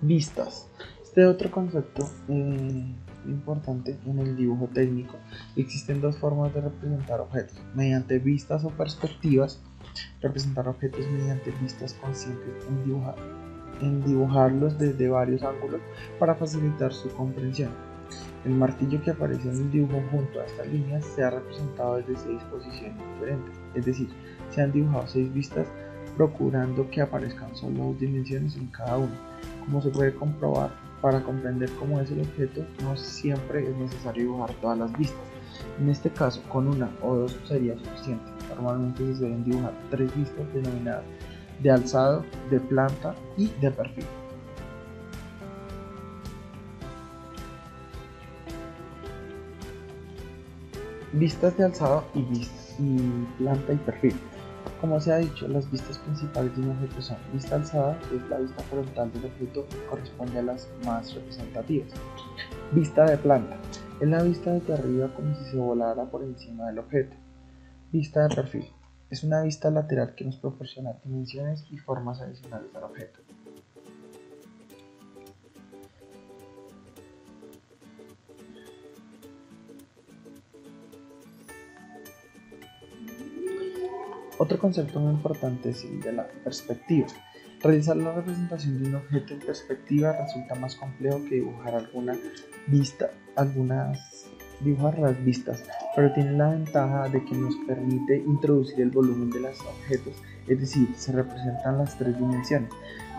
Vistas. 0.00 0.68
Este 1.02 1.26
otro 1.26 1.50
concepto 1.50 2.08
eh, 2.28 2.94
importante 3.26 3.98
en 4.06 4.18
el 4.18 4.36
dibujo 4.36 4.68
técnico. 4.72 5.16
Existen 5.56 6.00
dos 6.00 6.16
formas 6.18 6.54
de 6.54 6.60
representar 6.60 7.20
objetos, 7.20 7.58
mediante 7.74 8.18
vistas 8.18 8.64
o 8.64 8.70
perspectivas. 8.70 9.60
Representar 10.20 10.68
objetos 10.68 11.06
mediante 11.10 11.52
vistas 11.62 11.94
conscientes 11.94 12.66
en, 12.68 12.84
dibujar, 12.84 13.16
en 13.80 14.04
dibujarlos 14.04 14.78
desde 14.78 15.08
varios 15.08 15.42
ángulos 15.42 15.80
para 16.18 16.34
facilitar 16.34 16.92
su 16.92 17.08
comprensión. 17.10 17.70
El 18.44 18.54
martillo 18.54 19.02
que 19.02 19.10
aparece 19.10 19.50
en 19.50 19.56
el 19.56 19.70
dibujo 19.70 20.02
junto 20.10 20.40
a 20.40 20.44
estas 20.44 20.66
líneas 20.68 21.04
se 21.04 21.22
ha 21.22 21.30
representado 21.30 21.96
desde 21.96 22.16
seis 22.16 22.42
posiciones 22.44 22.96
diferentes, 23.14 23.54
es 23.74 23.84
decir, 23.84 24.08
se 24.50 24.62
han 24.62 24.72
dibujado 24.72 25.06
seis 25.06 25.32
vistas 25.32 25.66
procurando 26.16 26.88
que 26.90 27.02
aparezcan 27.02 27.54
solo 27.54 27.84
dos 27.84 28.00
dimensiones 28.00 28.56
en 28.56 28.66
cada 28.68 28.98
una. 28.98 29.14
Como 29.64 29.82
se 29.82 29.90
puede 29.90 30.14
comprobar, 30.14 30.70
para 31.00 31.22
comprender 31.22 31.70
cómo 31.78 32.00
es 32.00 32.10
el 32.10 32.20
objeto 32.20 32.64
no 32.82 32.96
siempre 32.96 33.62
es 33.62 33.76
necesario 33.76 34.24
dibujar 34.24 34.52
todas 34.60 34.78
las 34.78 34.98
vistas. 34.98 35.20
En 35.80 35.88
este 35.88 36.10
caso, 36.10 36.42
con 36.48 36.66
una 36.68 36.90
o 37.02 37.14
dos 37.14 37.38
sería 37.44 37.76
suficiente. 37.78 38.37
Normalmente 38.48 39.14
se 39.14 39.24
deben 39.24 39.44
dibujar 39.44 39.72
tres 39.90 40.14
vistas 40.16 40.52
denominadas 40.52 41.04
de 41.62 41.70
alzado, 41.70 42.24
de 42.50 42.60
planta 42.60 43.14
y 43.36 43.48
de 43.60 43.70
perfil. 43.70 44.04
Vistas 51.12 51.56
de 51.56 51.64
alzado 51.64 52.04
y, 52.14 52.46
planta 53.38 53.72
y 53.72 53.76
perfil. 53.76 54.14
Como 54.80 55.00
se 55.00 55.12
ha 55.12 55.16
dicho, 55.16 55.48
las 55.48 55.68
vistas 55.70 55.98
principales 55.98 56.54
de 56.56 56.62
un 56.62 56.70
objeto 56.70 57.02
son 57.02 57.16
vista 57.32 57.56
alzada, 57.56 57.98
que 58.08 58.16
es 58.16 58.28
la 58.28 58.38
vista 58.38 58.62
frontal 58.64 59.10
del 59.12 59.24
objeto 59.24 59.66
que 59.68 59.84
corresponde 59.86 60.38
a 60.38 60.42
las 60.42 60.68
más 60.84 61.12
representativas. 61.14 61.88
Vista 62.70 63.04
de 63.06 63.16
planta, 63.16 63.56
es 64.00 64.08
la 64.08 64.22
vista 64.22 64.52
desde 64.52 64.74
arriba 64.74 65.08
como 65.16 65.34
si 65.34 65.44
se 65.46 65.56
volara 65.56 66.04
por 66.04 66.22
encima 66.22 66.66
del 66.66 66.78
objeto. 66.78 67.16
Vista 67.90 68.28
de 68.28 68.34
perfil, 68.34 68.66
es 69.08 69.24
una 69.24 69.42
vista 69.42 69.70
lateral 69.70 70.14
que 70.14 70.22
nos 70.22 70.36
proporciona 70.36 70.92
dimensiones 71.02 71.64
y 71.70 71.78
formas 71.78 72.20
adicionales 72.20 72.68
al 72.74 72.84
objeto. 72.84 73.20
Otro 84.36 84.58
concepto 84.58 85.00
muy 85.00 85.14
importante 85.14 85.70
es 85.70 85.82
el 85.84 86.02
de 86.02 86.12
la 86.12 86.28
perspectiva. 86.44 87.06
Realizar 87.62 87.96
la 87.96 88.12
representación 88.12 88.82
de 88.82 88.88
un 88.90 88.96
objeto 88.96 89.32
en 89.32 89.40
perspectiva 89.40 90.12
resulta 90.12 90.54
más 90.56 90.76
complejo 90.76 91.24
que 91.24 91.36
dibujar 91.36 91.74
alguna 91.74 92.18
vista, 92.66 93.10
algunas 93.34 94.28
dibujar 94.60 94.98
las 94.98 95.22
vistas, 95.24 95.64
pero 95.94 96.12
tiene 96.12 96.32
la 96.32 96.50
ventaja 96.50 97.08
de 97.08 97.24
que 97.24 97.34
nos 97.34 97.54
permite 97.66 98.18
introducir 98.18 98.80
el 98.80 98.90
volumen 98.90 99.30
de 99.30 99.40
los 99.40 99.60
objetos, 99.60 100.14
es 100.46 100.60
decir, 100.60 100.88
se 100.96 101.12
representan 101.12 101.78
las 101.78 101.96
tres 101.98 102.16
dimensiones. 102.18 102.70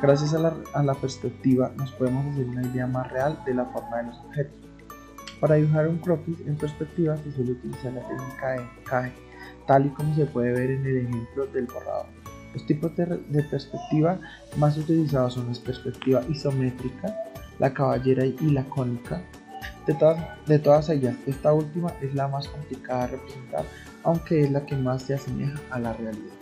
Gracias 0.01 0.34
a 0.34 0.39
la, 0.39 0.53
a 0.74 0.84
la 0.84 0.93
perspectiva 0.93 1.72
nos 1.77 1.91
podemos 1.91 2.25
hacer 2.34 2.46
una 2.48 2.63
idea 2.63 2.88
más 2.88 3.12
real 3.12 3.38
de 3.46 3.53
la 3.53 3.65
forma 3.65 3.98
de 3.98 4.03
los 4.03 4.17
objetos. 4.19 4.55
Para 5.39 5.55
dibujar 5.55 5.88
un 5.88 6.00
croquis 6.00 6.39
en 6.46 6.58
perspectiva 6.58 7.15
se 7.17 7.31
suele 7.31 7.51
utilizar 7.51 7.93
la 7.93 8.08
técnica 8.08 8.51
de 8.51 8.62
encaje, 8.81 9.13
tal 9.67 9.86
y 9.86 9.89
como 9.89 10.15
se 10.15 10.25
puede 10.25 10.51
ver 10.51 10.72
en 10.72 10.86
el 10.86 10.98
ejemplo 10.98 11.46
del 11.48 11.65
borrador. 11.65 12.08
Los 12.53 12.65
tipos 12.65 12.96
de, 12.98 13.05
de 13.05 13.43
perspectiva 13.43 14.19
más 14.58 14.77
utilizados 14.77 15.36
son 15.36 15.53
la 15.53 15.60
perspectiva 15.60 16.22
isométrica, 16.29 17.15
la 17.60 17.74
caballera 17.74 18.25
y 18.25 18.50
la 18.50 18.63
cónica, 18.65 19.22
de 20.46 20.60
todas, 20.60 20.89
ellas, 20.89 21.16
esta 21.25 21.51
última 21.51 21.92
es 22.01 22.13
la 22.13 22.28
más 22.28 22.48
complicada 22.48 23.08
de 23.08 23.18
representar, 23.18 23.66
aunque 24.04 24.42
es 24.42 24.51
la 24.51 24.66
que 24.66 24.75
más 24.75 25.04
se 25.04 25.16
asemeja 25.16 25.60
a 25.72 25.80
la 25.80 25.94
realidad. 25.94 26.34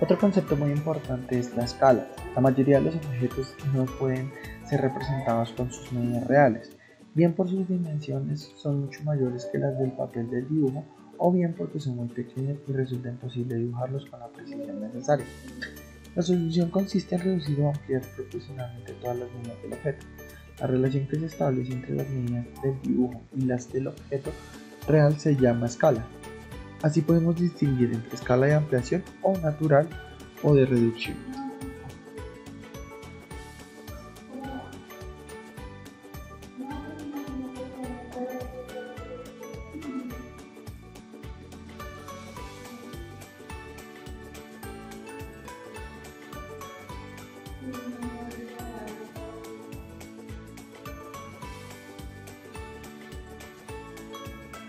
Otro 0.00 0.16
concepto 0.16 0.56
muy 0.56 0.70
importante 0.70 1.38
es 1.38 1.54
la 1.54 1.64
escala. 1.64 2.06
La 2.34 2.40
mayoría 2.40 2.78
de 2.78 2.84
los 2.84 2.94
objetos 2.94 3.54
no 3.74 3.84
pueden 3.84 4.30
ser 4.68 4.80
representados 4.80 5.52
con 5.52 5.70
sus 5.70 5.92
medidas 5.92 6.26
reales, 6.26 6.76
bien 7.14 7.32
por 7.32 7.48
sus 7.48 7.66
dimensiones 7.68 8.52
son 8.56 8.82
mucho 8.82 9.02
mayores 9.04 9.46
que 9.50 9.58
las 9.58 9.78
del 9.78 9.92
papel 9.92 10.30
del 10.30 10.48
dibujo 10.48 10.84
o 11.18 11.32
bien 11.32 11.54
porque 11.56 11.80
son 11.80 11.96
muy 11.96 12.08
pequeños 12.08 12.58
y 12.66 12.72
resulta 12.72 13.08
imposible 13.08 13.56
dibujarlos 13.56 14.06
con 14.06 14.20
la 14.20 14.28
precisión 14.28 14.80
necesaria. 14.80 15.26
La 16.14 16.22
solución 16.22 16.70
consiste 16.70 17.14
en 17.14 17.20
reducir 17.20 17.60
o 17.60 17.68
ampliar 17.68 18.02
proporcionalmente 18.16 18.92
todas 18.94 19.18
las 19.18 19.28
líneas 19.32 19.62
del 19.62 19.72
objeto. 19.72 20.06
La 20.60 20.66
relación 20.66 21.06
que 21.06 21.16
se 21.16 21.26
establece 21.26 21.72
entre 21.72 21.94
las 21.94 22.10
líneas 22.10 22.46
del 22.62 22.80
dibujo 22.82 23.22
y 23.36 23.42
las 23.42 23.72
del 23.72 23.88
objeto 23.88 24.32
real 24.88 25.18
se 25.18 25.36
llama 25.36 25.66
escala. 25.66 26.04
Así 26.82 27.02
podemos 27.02 27.36
distinguir 27.36 27.92
entre 27.92 28.14
escala 28.14 28.46
de 28.46 28.54
ampliación 28.54 29.02
o 29.22 29.36
natural 29.38 29.88
o 30.42 30.54
de 30.54 30.66
reducción. 30.66 31.37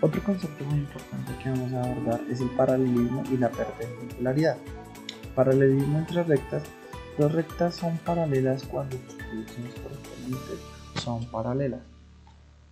Otro 0.02 0.22
concepto 0.24 0.64
muy 0.64 0.78
importante 0.78 1.32
que 1.42 1.50
vamos 1.50 1.72
a 1.74 1.82
abordar 1.82 2.20
es 2.30 2.40
el 2.40 2.48
paralelismo 2.50 3.22
y 3.30 3.36
la 3.36 3.50
perpendicularidad. 3.50 4.56
Paralelismo 5.34 5.98
entre 5.98 6.22
rectas. 6.22 6.62
Dos 7.18 7.30
rectas 7.32 7.74
son 7.74 7.98
paralelas 7.98 8.64
cuando 8.64 8.96
sus 8.96 9.14
proyecciones 9.16 9.74
correspondientes 9.74 10.58
son 10.94 11.26
paralelas. 11.26 11.82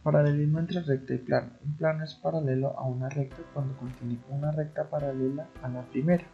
Paralelismo 0.03 0.59
entre 0.59 0.81
recta 0.81 1.13
y 1.13 1.19
plano. 1.19 1.51
Un 1.67 1.77
plano 1.77 2.05
es 2.05 2.15
paralelo 2.15 2.79
a 2.79 2.85
una 2.87 3.11
recta 3.11 3.43
cuando 3.53 3.77
contiene 3.77 4.19
una 4.31 4.51
recta 4.51 4.89
paralela 4.89 5.49
a 5.63 5.69
la 5.69 5.83
primera. 5.83 6.25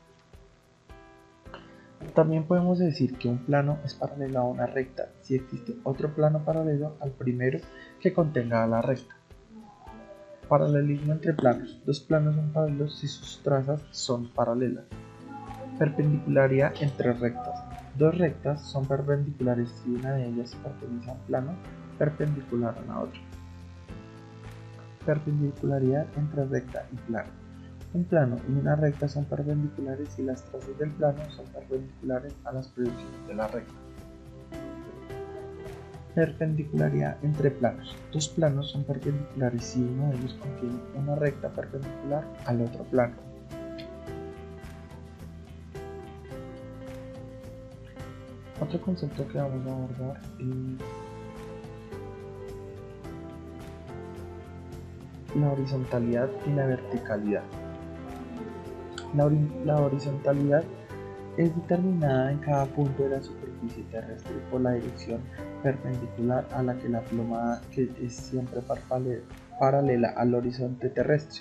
También 2.14 2.44
podemos 2.44 2.78
decir 2.78 3.18
que 3.18 3.28
un 3.28 3.38
plano 3.38 3.78
es 3.84 3.94
paralelo 3.94 4.38
a 4.38 4.44
una 4.44 4.66
recta 4.66 5.08
si 5.22 5.34
existe 5.34 5.74
otro 5.82 6.14
plano 6.14 6.44
paralelo 6.44 6.96
al 7.00 7.10
primero 7.10 7.58
que 7.98 8.12
contenga 8.12 8.62
a 8.62 8.68
la 8.68 8.80
recta. 8.80 9.16
Paralelismo 10.54 11.14
entre 11.14 11.32
planos. 11.34 11.80
Dos 11.84 11.98
planos 11.98 12.36
son 12.36 12.52
paralelos 12.52 12.96
si 12.96 13.08
sus 13.08 13.42
trazas 13.42 13.82
son 13.90 14.28
paralelas. 14.28 14.84
Perpendicularidad 15.80 16.72
entre 16.80 17.12
rectas. 17.12 17.64
Dos 17.98 18.16
rectas 18.16 18.60
son 18.62 18.86
perpendiculares 18.86 19.68
si 19.82 19.90
una 19.90 20.12
de 20.12 20.28
ellas 20.28 20.56
pertenece 20.62 21.10
a 21.10 21.14
un 21.14 21.18
plano 21.22 21.56
perpendicular 21.98 22.78
a 22.78 22.86
la 22.86 23.00
otra. 23.00 23.20
Perpendicularidad 25.04 26.06
entre 26.16 26.44
recta 26.44 26.86
y 26.92 26.96
plano. 26.98 27.30
Un 27.92 28.04
plano 28.04 28.36
y 28.48 28.52
una 28.52 28.76
recta 28.76 29.08
son 29.08 29.24
perpendiculares 29.24 30.08
si 30.10 30.22
las 30.22 30.44
trazas 30.44 30.78
del 30.78 30.92
plano 30.92 31.18
son 31.30 31.46
perpendiculares 31.46 32.32
a 32.44 32.52
las 32.52 32.68
proyecciones 32.68 33.26
de 33.26 33.34
la 33.34 33.48
recta. 33.48 33.83
Perpendicularidad 36.14 37.16
entre 37.24 37.50
planos. 37.50 37.96
Dos 38.12 38.28
planos 38.28 38.70
son 38.70 38.84
perpendiculares 38.84 39.64
si 39.64 39.82
uno 39.82 40.10
de 40.10 40.16
ellos 40.16 40.34
contiene 40.34 40.76
una 40.94 41.16
recta 41.16 41.48
perpendicular 41.50 42.24
al 42.46 42.60
otro 42.60 42.84
plano. 42.84 43.14
Otro 48.60 48.80
concepto 48.80 49.26
que 49.26 49.38
vamos 49.38 49.66
a 49.66 49.72
abordar 49.72 50.20
es 50.38 50.78
la 55.36 55.52
horizontalidad 55.52 56.28
y 56.46 56.50
la 56.50 56.66
verticalidad. 56.66 57.42
La, 59.14 59.76
horizontalidad 59.80 60.64
es 61.36 61.54
determinada 61.54 62.32
en 62.32 62.38
cada 62.38 62.66
punto 62.66 63.02
de 63.02 63.10
la 63.10 63.22
superficie 63.22 63.84
terrestre 63.90 64.34
por 64.50 64.60
la 64.60 64.72
dirección 64.72 65.20
perpendicular 65.64 66.46
a 66.52 66.62
la 66.62 66.76
que 66.76 66.90
la 66.90 67.00
plomada 67.00 67.62
que 67.72 67.90
es 68.02 68.14
siempre 68.14 68.60
paralela 69.58 70.10
al 70.10 70.34
horizonte 70.34 70.90
terrestre. 70.90 71.40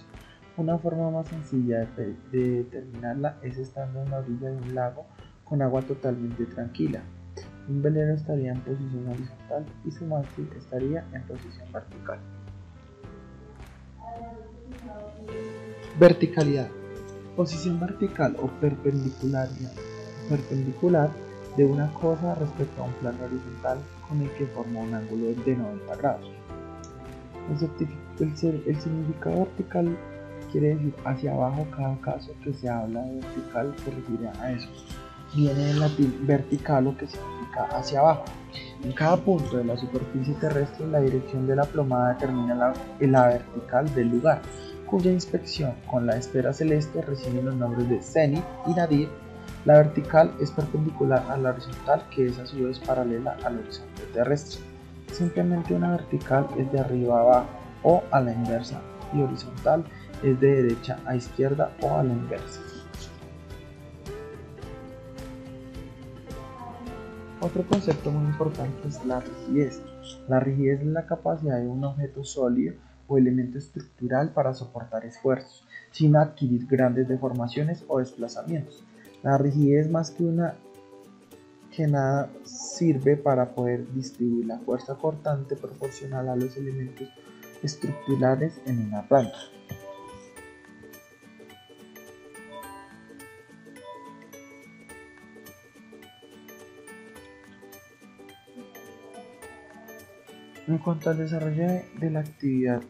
Una 0.55 0.77
forma 0.77 1.11
más 1.11 1.27
sencilla 1.27 1.85
de, 1.97 2.15
determinarla 2.31 3.37
es 3.41 3.57
estando 3.57 4.01
en 4.01 4.11
la 4.11 4.19
orilla 4.19 4.49
de 4.49 4.57
un 4.57 4.73
lago 4.73 5.05
con 5.43 5.61
agua 5.61 5.81
totalmente 5.81 6.45
tranquila. 6.45 7.01
Un 7.67 7.81
velero 7.81 8.13
estaría 8.13 8.53
en 8.53 8.61
posición 8.61 9.09
horizontal 9.09 9.65
y 9.83 9.91
su 9.91 10.05
mástil 10.05 10.49
estaría 10.57 11.05
en 11.11 11.21
posición 11.23 11.69
vertical. 11.73 12.19
Verticalidad. 15.99 16.69
Posición 17.35 17.77
vertical 17.79 18.37
o 18.41 18.47
perpendicular 18.61 19.49
de 21.57 21.65
una 21.65 21.91
cosa 21.93 22.35
respecto 22.35 22.83
a 22.83 22.85
un 22.85 22.93
plano 22.93 23.25
horizontal 23.25 23.79
con 24.07 24.21
el 24.21 24.29
que 24.31 24.45
forma 24.47 24.79
un 24.79 24.93
ángulo 24.93 25.25
de 25.27 25.55
90 25.55 25.95
grados. 25.95 26.31
El, 28.19 28.35
significado 28.79 29.39
vertical 29.39 29.97
quiere 30.51 30.75
decir 30.75 30.93
hacia 31.03 31.33
abajo 31.33 31.65
cada 31.75 31.99
caso 31.99 32.31
que 32.43 32.53
se 32.53 32.69
habla 32.69 33.01
de 33.01 33.15
vertical 33.15 33.73
se 33.83 33.91
refiere 33.91 34.29
a 34.39 34.51
eso. 34.51 34.69
Viene 35.35 35.59
del 35.65 35.79
latín 35.79 36.15
vertical 36.27 36.95
que 36.97 37.07
significa 37.07 37.65
hacia 37.71 37.99
abajo. 37.99 38.25
En 38.83 38.91
cada 38.91 39.17
punto 39.17 39.57
de 39.57 39.65
la 39.65 39.77
superficie 39.77 40.33
terrestre 40.35 40.87
la 40.87 40.99
dirección 40.99 41.47
de 41.47 41.55
la 41.55 41.63
plomada 41.63 42.13
determina 42.13 42.73
la, 42.99 43.27
vertical 43.27 43.93
del 43.95 44.09
lugar, 44.09 44.41
cuya 44.85 45.11
inspección 45.11 45.73
con 45.89 46.05
la 46.05 46.17
esfera 46.17 46.53
celeste 46.53 47.01
recibe 47.01 47.41
los 47.41 47.55
nombres 47.55 47.89
de 47.89 48.01
cenit 48.01 48.43
y 48.67 48.73
nadir 48.73 49.09
la 49.65 49.77
vertical 49.77 50.33
es 50.41 50.51
perpendicular 50.51 51.25
a 51.29 51.37
la 51.37 51.51
horizontal, 51.51 52.03
que 52.09 52.27
es 52.27 52.37
a 52.37 52.45
su 52.45 52.63
vez 52.65 52.79
paralela 52.79 53.37
al 53.45 53.59
horizonte 53.59 54.03
terrestre. 54.13 54.61
Simplemente 55.11 55.73
una 55.73 55.91
vertical 55.91 56.47
es 56.57 56.71
de 56.71 56.79
arriba 56.79 57.17
a 57.17 57.21
abajo 57.21 57.49
o 57.83 58.03
a 58.11 58.19
la 58.19 58.33
inversa 58.33 58.81
y 59.13 59.21
horizontal 59.21 59.85
es 60.21 60.39
de 60.39 60.63
derecha 60.63 60.99
a 61.05 61.15
izquierda 61.15 61.71
o 61.81 61.95
a 61.95 62.03
la 62.03 62.11
inversa. 62.13 62.61
Otro 67.39 67.65
concepto 67.67 68.09
muy 68.09 68.25
importante 68.25 68.87
es 68.87 69.05
la 69.05 69.19
rigidez. 69.19 69.81
La 70.27 70.39
rigidez 70.39 70.81
es 70.81 70.87
la 70.87 71.05
capacidad 71.05 71.59
de 71.59 71.67
un 71.67 71.83
objeto 71.83 72.23
sólido 72.23 72.75
o 73.07 73.17
elemento 73.17 73.57
estructural 73.57 74.31
para 74.31 74.53
soportar 74.53 75.05
esfuerzos, 75.05 75.67
sin 75.91 76.15
adquirir 76.15 76.65
grandes 76.67 77.07
deformaciones 77.07 77.83
o 77.87 77.99
desplazamientos. 77.99 78.83
La 79.23 79.37
rigidez 79.37 79.89
más 79.89 80.11
que 80.11 80.23
una 80.23 80.55
que 81.75 81.87
nada 81.87 82.29
sirve 82.43 83.17
para 83.17 83.55
poder 83.55 83.91
distribuir 83.93 84.45
la 84.45 84.59
fuerza 84.59 84.95
cortante 84.95 85.55
proporcional 85.55 86.29
a 86.29 86.35
los 86.35 86.55
elementos 86.55 87.07
estructurales 87.63 88.61
en 88.65 88.87
una 88.87 89.07
planta. 89.07 89.37
En 100.67 100.77
cuanto 100.77 101.09
al 101.09 101.17
desarrollo 101.17 101.81
de 101.99 102.09
la 102.09 102.19
actividad 102.19 102.81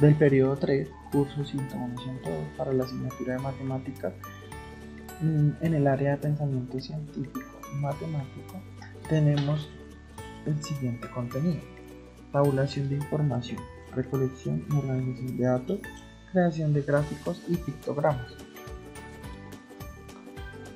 del 0.00 0.14
periodo 0.16 0.56
3, 0.56 0.88
curso 1.12 1.44
101 1.44 1.94
para 2.56 2.72
la 2.72 2.84
asignatura 2.84 3.34
de 3.34 3.40
matemáticas 3.40 4.12
mm, 5.20 5.50
en 5.60 5.74
el 5.74 5.86
área 5.86 6.12
de 6.12 6.16
pensamiento 6.18 6.80
científico 6.80 7.60
y 7.72 7.80
matemático 7.80 8.60
tenemos 9.08 9.68
el 10.46 10.62
siguiente 10.62 11.08
contenido. 11.10 11.62
Tabulación 12.32 12.88
de 12.88 12.96
información 12.96 13.60
recolección 13.94 14.64
y 14.68 14.76
organización 14.76 15.36
de 15.36 15.44
datos 15.44 15.78
creación 16.32 16.72
de 16.72 16.82
gráficos 16.82 17.40
y 17.46 17.56
pictogramas. 17.56 18.32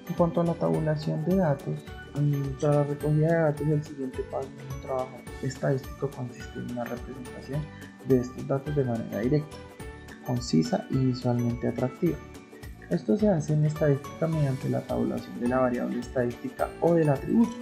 En 0.09 0.15
cuanto 0.15 0.41
a 0.41 0.45
la 0.45 0.55
tabulación 0.55 1.25
de 1.25 1.37
datos 1.37 1.81
mm, 2.15 2.61
para 2.61 2.75
la 2.77 2.85
recogida 2.85 3.29
de 3.29 3.43
datos 3.43 3.67
el 3.67 3.85
siguiente 3.85 4.23
paso 4.31 4.49
en 4.49 4.75
un 4.75 4.83
trabajo 4.83 5.19
estadístico 5.43 6.11
consiste 6.11 6.59
en 6.59 6.73
una 6.73 6.85
representación 6.85 7.63
de 8.07 8.21
estos 8.21 8.47
datos 8.47 8.75
de 8.75 8.85
manera 8.85 9.21
directa 9.21 9.57
concisa 10.29 10.87
y 10.91 10.97
visualmente 11.07 11.69
atractiva. 11.69 12.17
Esto 12.91 13.17
se 13.17 13.29
hace 13.29 13.55
en 13.55 13.65
estadística 13.65 14.27
mediante 14.27 14.69
la 14.69 14.83
tabulación 14.83 15.41
de 15.41 15.49
la 15.49 15.59
variable 15.59 16.01
estadística 16.01 16.69
o 16.81 16.95
del 16.95 17.09
atributo. 17.09 17.57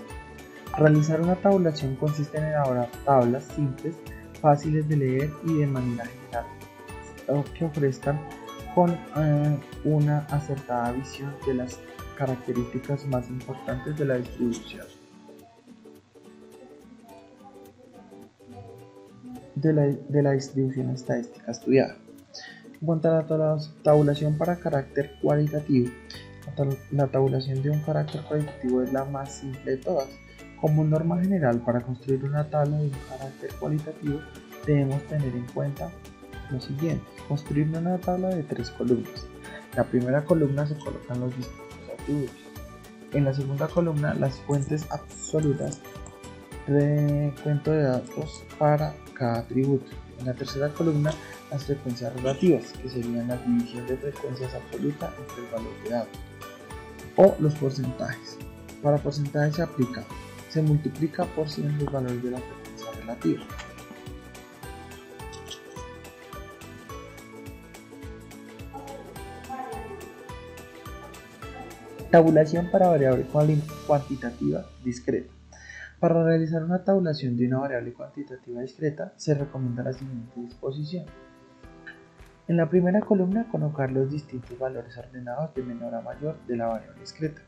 Realizar 0.77 1.21
una 1.21 1.37
tabulación 1.37 1.95
consiste 1.97 2.39
en 2.39 2.45
elaborar 2.45 2.91
tablas 3.05 3.45
simples, 3.55 3.95
fáciles 4.41 4.89
de 4.89 4.97
leer 4.97 5.31
y 5.45 5.55
de 5.59 5.67
manera 5.67 6.05
general, 6.07 7.45
que 7.55 7.65
ofrezcan 7.65 8.21
con 8.75 8.91
eh, 8.91 9.59
una 9.85 10.19
acertada 10.31 10.93
visión 10.93 11.33
de 11.47 11.55
las 11.55 11.79
características 12.19 13.07
más 13.07 13.29
importantes 13.31 13.97
de 13.97 14.05
la 14.05 14.17
distribución. 14.17 14.96
De 19.57 19.73
la, 19.73 19.87
de 19.87 20.23
la 20.23 20.33
distribución 20.33 20.91
estadística 20.91 21.51
estudiada. 21.51 21.97
En 22.79 22.87
cuanto 22.87 23.09
a 23.09 23.23
la 23.23 23.59
tabulación 23.83 24.37
para 24.37 24.57
carácter 24.57 25.13
cualitativo, 25.23 25.91
la 26.93 27.07
tabulación 27.07 27.63
de 27.63 27.71
un 27.71 27.81
carácter 27.81 28.21
cualitativo 28.29 28.83
es 28.83 28.93
la 28.93 29.07
más 29.07 29.33
simple 29.33 29.73
de 29.73 29.77
todas. 29.79 30.09
Como 30.61 30.85
norma 30.85 31.19
general, 31.21 31.61
para 31.61 31.81
construir 31.81 32.23
una 32.25 32.49
tabla 32.51 32.77
de 32.77 32.85
un 32.85 32.93
carácter 33.09 33.51
cualitativo, 33.59 34.21
debemos 34.67 35.03
tener 35.05 35.35
en 35.35 35.47
cuenta 35.55 35.91
lo 36.51 36.61
siguiente: 36.61 37.05
construir 37.27 37.69
una 37.69 37.97
tabla 37.97 38.29
de 38.29 38.43
tres 38.43 38.71
columnas. 38.71 39.27
La 39.75 39.85
primera 39.85 40.23
columna 40.23 40.67
se 40.67 40.77
colocan 40.77 41.21
los 41.21 41.35
distintos 41.35 41.91
atributos. 41.99 42.37
En 43.15 43.25
la 43.25 43.33
segunda 43.33 43.69
columna, 43.69 44.15
las 44.15 44.37
fuentes 44.41 44.87
absolutas 44.91 45.81
de 46.67 47.33
cuento 47.43 47.71
de 47.71 47.85
datos 47.85 48.45
para 48.59 48.95
cada 49.17 49.39
atributo. 49.41 49.91
En 50.19 50.27
la 50.27 50.35
tercera 50.35 50.69
columna, 50.71 51.13
las 51.51 51.65
frecuencias 51.65 52.15
relativas, 52.15 52.73
que 52.83 52.89
serían 52.89 53.29
la 53.29 53.37
división 53.39 53.87
de 53.87 53.97
frecuencias 53.97 54.55
absoluta 54.55 55.13
entre 55.19 55.45
el 55.45 55.51
valor 55.51 55.83
de 55.85 55.91
datos, 55.91 56.21
o 57.17 57.37
los 57.39 57.55
porcentajes. 57.55 58.39
Para 58.83 58.99
porcentaje 58.99 59.53
se 59.53 59.63
aplica, 59.63 60.05
se 60.51 60.63
multiplica 60.63 61.25
por 61.25 61.49
100 61.49 61.81
el 61.81 61.87
valor 61.87 62.23
de 62.23 62.31
la 62.31 62.39
frecuencia 62.39 63.01
relativa. 63.01 63.43
Tabulación 72.11 72.71
para 72.71 72.89
variable 72.89 73.27
cuantitativa 73.87 74.65
discreta. 74.83 75.36
Para 75.99 76.23
realizar 76.23 76.63
una 76.63 76.85
tabulación 76.85 77.39
de 77.39 77.47
una 77.47 77.61
variable 77.61 77.95
cuantitativa 77.95 78.61
discreta 78.61 79.15
se 79.17 79.33
recomienda 79.33 79.83
la 79.83 79.95
siguiente 79.95 80.39
disposición. 80.39 81.07
En 82.49 82.59
la 82.59 82.69
primera 82.69 83.01
columna 83.01 83.49
colocar 83.51 83.91
los 83.91 84.11
distintos 84.11 84.59
valores 84.59 84.97
ordenados 84.99 85.55
de 85.55 85.63
menor 85.63 85.95
a 85.95 86.03
mayor 86.03 86.37
de 86.47 86.57
la 86.57 86.67
variable 86.67 87.01
discreta. 87.01 87.41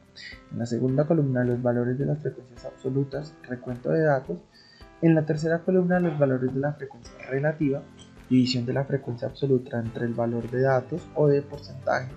En 0.50 0.58
la 0.58 0.64
segunda 0.64 1.06
columna 1.06 1.44
los 1.44 1.61
valores 1.61 1.98
de 1.98 2.06
las 2.06 2.20
frecuencias 2.20 2.64
absolutas, 2.64 3.34
recuento 3.46 3.90
de 3.90 4.00
datos. 4.00 4.38
En 5.02 5.14
la 5.14 5.26
tercera 5.26 5.58
columna 5.58 6.00
los 6.00 6.18
valores 6.18 6.52
de 6.54 6.61
la 6.61 6.72
frecuencia 6.72 7.12
relativa, 7.28 7.82
división 8.30 8.64
de 8.64 8.72
la 8.72 8.84
frecuencia 8.87 9.28
absoluta 9.28 9.78
entre 9.78 10.06
el 10.06 10.14
valor 10.14 10.50
de 10.50 10.62
datos 10.62 11.06
o 11.14 11.28
de 11.28 11.42
porcentajes. 11.42 12.14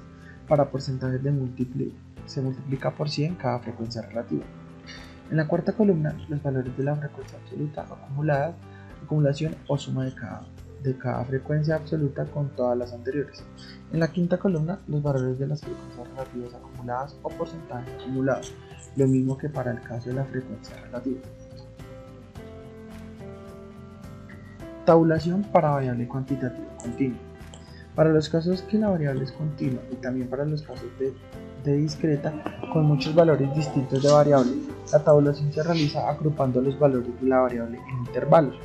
Para 0.48 0.72
porcentajes 0.72 1.22
de 1.22 1.32
múltiple 1.32 1.92
se 2.26 2.42
multiplica 2.42 2.92
por 2.92 3.10
100 3.10 3.36
cada 3.36 3.60
frecuencia 3.60 4.02
relativa. 4.02 4.46
En 5.32 5.38
la 5.38 5.48
cuarta 5.48 5.72
columna 5.72 6.14
los 6.28 6.44
valores 6.44 6.76
de 6.78 6.84
la 6.84 6.96
frecuencia 6.96 7.40
absoluta 7.40 7.82
acumuladas, 7.84 8.54
acumulación 9.02 9.56
o 9.68 9.78
suma 9.78 10.04
de 10.04 10.14
cada 10.14 10.46
de 10.84 10.98
cada 10.98 11.24
frecuencia 11.26 11.76
absoluta 11.76 12.26
con 12.26 12.50
todas 12.50 12.78
las 12.78 12.92
anteriores. 12.92 13.44
En 13.94 14.00
la 14.00 14.12
quinta 14.12 14.38
columna, 14.38 14.80
los 14.88 15.02
valores 15.02 15.38
de 15.38 15.48
las 15.48 15.62
frecuencias 15.62 16.08
relativas 16.10 16.54
acumuladas 16.56 17.16
o 17.22 17.30
porcentajes 17.30 17.94
acumulados, 18.02 18.54
lo 18.96 19.08
mismo 19.08 19.38
que 19.38 19.48
para 19.48 19.72
el 19.72 19.82
caso 19.82 20.10
de 20.10 20.16
la 20.16 20.26
frecuencia 20.26 20.76
relativa. 20.86 21.22
Tabulación 24.86 25.44
para 25.44 25.70
variable 25.70 26.08
cuantitativa 26.08 26.78
continua. 26.78 27.20
Para 27.96 28.10
los 28.10 28.30
casos 28.30 28.64
que 28.64 28.80
la 28.80 28.90
variable 28.90 29.24
es 29.24 29.32
continua 29.32 29.82
y 29.92 29.96
también 29.96 30.28
para 30.30 30.46
los 30.46 30.64
casos 30.64 30.90
de, 30.98 31.14
de 31.64 31.78
discreta 31.78 32.34
con 32.74 32.86
muchos 32.86 33.14
valores 33.14 33.54
distintos 33.56 34.02
de 34.02 34.12
variable, 34.12 34.52
la 34.92 35.04
tabulación 35.04 35.52
se 35.52 35.64
realiza 35.64 36.10
agrupando 36.10 36.62
los 36.62 36.78
valores 36.80 37.20
de 37.22 37.28
la 37.28 37.40
variable 37.40 37.78
en 37.78 37.98
intervalos 38.06 38.56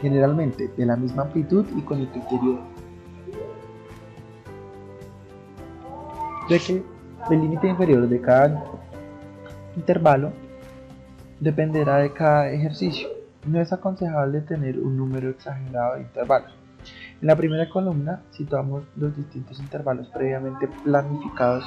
generalmente 0.00 0.70
de 0.76 0.86
la 0.86 0.96
misma 0.96 1.22
amplitud 1.22 1.66
y 1.76 1.82
con 1.82 2.00
el 2.00 2.08
criterio 2.08 2.60
de 6.48 6.58
que 6.58 6.82
el 7.30 7.40
límite 7.40 7.68
inferior 7.68 8.08
de 8.08 8.20
cada 8.20 8.64
intervalo 9.76 10.32
dependerá 11.38 11.98
de 11.98 12.12
cada 12.12 12.50
ejercicio. 12.50 13.08
No 13.46 13.60
es 13.60 13.72
aconsejable 13.72 14.40
tener 14.42 14.78
un 14.78 14.96
número 14.96 15.30
exagerado 15.30 15.94
de 15.94 16.02
intervalos. 16.02 16.59
En 17.20 17.26
la 17.26 17.36
primera 17.36 17.68
columna 17.68 18.22
situamos 18.30 18.84
los 18.96 19.14
distintos 19.14 19.60
intervalos 19.60 20.08
previamente 20.08 20.68
planificados 20.84 21.64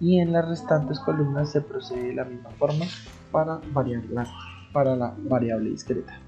y 0.00 0.18
en 0.18 0.32
las 0.32 0.48
restantes 0.48 0.98
columnas 0.98 1.52
se 1.52 1.60
procede 1.60 2.08
de 2.08 2.14
la 2.14 2.24
misma 2.24 2.50
forma 2.50 2.86
para, 3.30 3.60
variar 3.72 4.02
para 4.72 4.96
la 4.96 5.14
variable 5.16 5.70
discreta. 5.70 6.18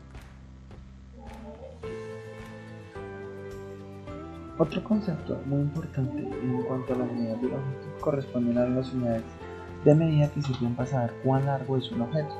Otro 4.59 4.83
concepto 4.85 5.41
muy 5.47 5.61
importante 5.61 6.19
en 6.19 6.62
cuanto 6.62 6.95
a 6.95 6.99
las 6.99 7.12
medidas 7.12 7.41
de 7.43 7.49
longitud 7.49 8.01
corresponden 8.01 8.59
a 8.59 8.67
las 8.67 8.93
unidades 8.93 9.23
de 9.85 9.95
medida 9.95 10.31
que 10.31 10.43
sirven 10.43 10.75
para 10.75 10.88
saber 10.88 11.12
cuán 11.25 11.47
largo 11.47 11.77
es 11.77 11.91
un 11.91 12.03
objeto. 12.03 12.35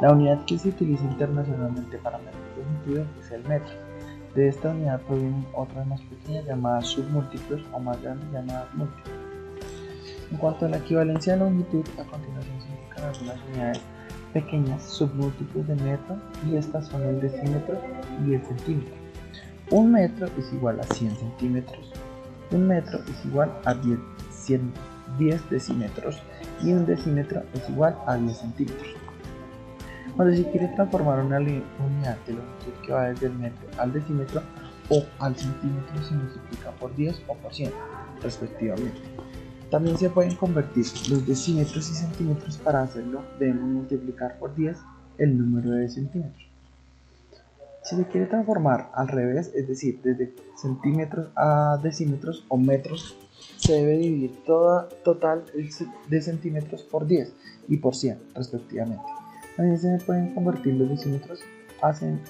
La 0.00 0.12
unidad 0.12 0.44
que 0.44 0.58
se 0.58 0.68
utiliza 0.68 1.04
internacionalmente 1.04 1.98
para 1.98 2.18
medir 2.18 2.34
longitud 2.56 3.20
es 3.20 3.30
el 3.32 3.42
metro. 3.48 3.91
De 4.34 4.48
esta 4.48 4.70
unidad 4.70 5.00
provienen 5.02 5.44
otras 5.52 5.86
más 5.86 6.00
pequeñas 6.02 6.46
llamadas 6.46 6.86
submúltiplos 6.86 7.60
o 7.72 7.78
más 7.78 8.00
grandes 8.00 8.30
llamadas 8.32 8.74
múltiplos. 8.74 9.14
En 10.30 10.38
cuanto 10.38 10.64
a 10.64 10.70
la 10.70 10.78
equivalencia 10.78 11.34
de 11.34 11.40
longitud, 11.40 11.84
a 11.98 12.04
continuación 12.04 12.60
se 12.62 12.68
indican 12.68 13.04
algunas 13.04 13.36
unidades 13.48 13.80
pequeñas 14.32 14.82
submúltiplos 14.84 15.68
de 15.68 15.74
metro 15.76 16.16
y 16.48 16.56
estas 16.56 16.88
son 16.88 17.02
el 17.02 17.20
decímetro 17.20 17.78
y 18.26 18.34
el 18.34 18.42
centímetro. 18.42 18.94
Un 19.70 19.92
metro 19.92 20.26
es 20.38 20.50
igual 20.54 20.80
a 20.80 20.94
100 20.94 21.16
centímetros. 21.16 21.92
Un 22.50 22.68
metro 22.68 23.00
es 23.00 23.26
igual 23.26 23.52
a 23.66 23.74
10, 23.74 23.98
10 25.18 25.50
decímetros 25.50 26.22
y 26.62 26.72
un 26.72 26.86
decímetro 26.86 27.42
es 27.52 27.68
igual 27.68 27.98
a 28.06 28.16
10 28.16 28.34
centímetros. 28.34 28.96
Cuando 30.16 30.36
se 30.36 30.50
quiere 30.50 30.68
transformar 30.68 31.20
una 31.20 31.38
unidad 31.38 32.18
de 32.26 32.34
longitud 32.34 32.72
que 32.84 32.92
va 32.92 33.08
desde 33.08 33.26
el 33.26 33.34
metro 33.34 33.66
al 33.78 33.92
decímetro 33.92 34.42
o 34.90 35.04
al 35.18 35.34
centímetro 35.34 36.02
se 36.02 36.14
multiplica 36.14 36.70
por 36.72 36.94
10 36.94 37.22
o 37.28 37.34
por 37.36 37.54
100 37.54 37.72
respectivamente. 38.22 39.00
También 39.70 39.96
se 39.96 40.10
pueden 40.10 40.36
convertir 40.36 40.84
los 41.08 41.26
decímetros 41.26 41.90
y 41.90 41.94
centímetros 41.94 42.58
para 42.58 42.82
hacerlo 42.82 43.22
debemos 43.38 43.64
multiplicar 43.64 44.38
por 44.38 44.54
10 44.54 44.76
el 45.16 45.38
número 45.38 45.70
de 45.70 45.88
centímetros. 45.88 46.46
Si 47.82 47.96
se 47.96 48.04
quiere 48.04 48.26
transformar 48.26 48.90
al 48.94 49.08
revés, 49.08 49.50
es 49.54 49.66
decir, 49.66 50.00
desde 50.04 50.34
centímetros 50.56 51.28
a 51.34 51.80
decímetros 51.82 52.44
o 52.48 52.58
metros, 52.58 53.16
se 53.56 53.72
debe 53.72 53.96
dividir 53.96 54.44
toda 54.44 54.88
total 55.04 55.44
de 56.08 56.22
centímetros 56.22 56.82
por 56.82 57.06
10 57.06 57.32
y 57.68 57.78
por 57.78 57.96
100 57.96 58.18
respectivamente. 58.34 59.21
También 59.56 59.78
se 59.78 59.98
pueden 60.04 60.34
convertir 60.34 60.74
los 60.74 60.88
decímetros 60.88 61.40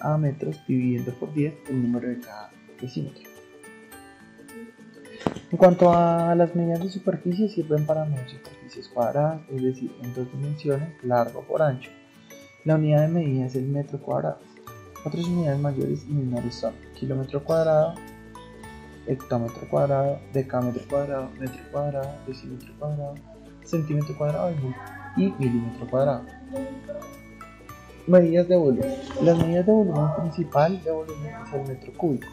a 0.00 0.16
metros 0.16 0.60
dividiendo 0.66 1.12
por 1.12 1.32
10 1.34 1.54
el 1.68 1.82
número 1.82 2.08
de 2.08 2.20
cada 2.20 2.50
decímetro. 2.80 3.30
En 5.50 5.58
cuanto 5.58 5.92
a 5.92 6.34
las 6.34 6.54
medidas 6.54 6.80
de 6.80 6.88
superficie, 6.88 7.48
sirven 7.48 7.84
para 7.84 8.06
medir 8.06 8.28
superficies 8.28 8.88
cuadradas, 8.88 9.42
es 9.50 9.62
decir, 9.62 9.92
en 10.02 10.14
dos 10.14 10.32
dimensiones, 10.32 10.88
largo 11.04 11.42
por 11.42 11.60
ancho. 11.60 11.90
La 12.64 12.76
unidad 12.76 13.02
de 13.02 13.08
medida 13.08 13.46
es 13.46 13.54
el 13.54 13.66
metro 13.66 14.00
cuadrado. 14.00 14.38
Otras 15.04 15.24
unidades 15.26 15.60
mayores 15.60 16.04
y 16.08 16.12
menores 16.12 16.54
son 16.54 16.72
kilómetro 16.94 17.44
cuadrado, 17.44 17.94
hectómetro 19.06 19.68
cuadrado, 19.68 20.18
decámetro 20.32 20.82
cuadrado, 20.88 21.28
metro 21.38 21.60
cuadrado, 21.70 22.14
decímetro 22.26 22.72
cuadrado, 22.78 23.14
centímetro 23.64 24.16
cuadrado 24.16 24.52
y 24.52 24.54
milímetro 24.54 25.01
cuadrado. 25.90 26.24
Medidas 28.06 28.48
de 28.48 28.56
volumen. 28.56 28.94
Las 29.22 29.38
medidas 29.38 29.66
de 29.66 29.72
volumen 29.72 30.06
principal 30.20 30.82
de 30.82 30.90
volumen 30.90 31.34
es 31.46 31.52
el 31.52 31.68
metro 31.68 31.92
cúbico. 31.92 32.28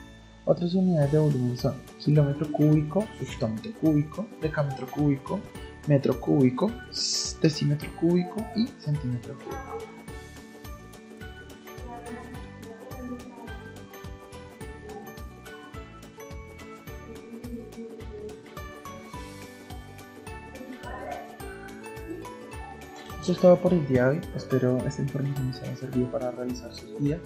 Otras 0.46 0.74
unidades 0.74 1.12
de 1.12 1.20
volumen 1.20 1.58
son 1.58 1.76
kilómetro 2.00 2.52
cúbico, 2.52 3.06
hectómetro 3.22 3.72
cúbico, 3.80 4.26
decámetro 4.42 4.88
cúbico, 4.88 5.40
metro 5.88 6.20
cúbico, 6.20 6.72
decímetro 7.42 7.90
cúbico 8.00 8.38
y 8.56 8.68
centímetro 8.80 9.36
cúbico. 9.36 9.99
Eso 23.30 23.36
es 23.36 23.42
todo 23.44 23.58
por 23.58 23.74
el 23.74 23.88
día 23.88 24.06
de 24.06 24.18
hoy. 24.18 24.22
Espero 24.36 24.80
esta 24.88 25.04
información 25.04 25.50
les 25.50 25.62
haya 25.62 25.76
servido 25.76 26.12
para 26.12 26.32
realizar 26.32 26.74
sus 26.74 27.00
días. 27.00 27.20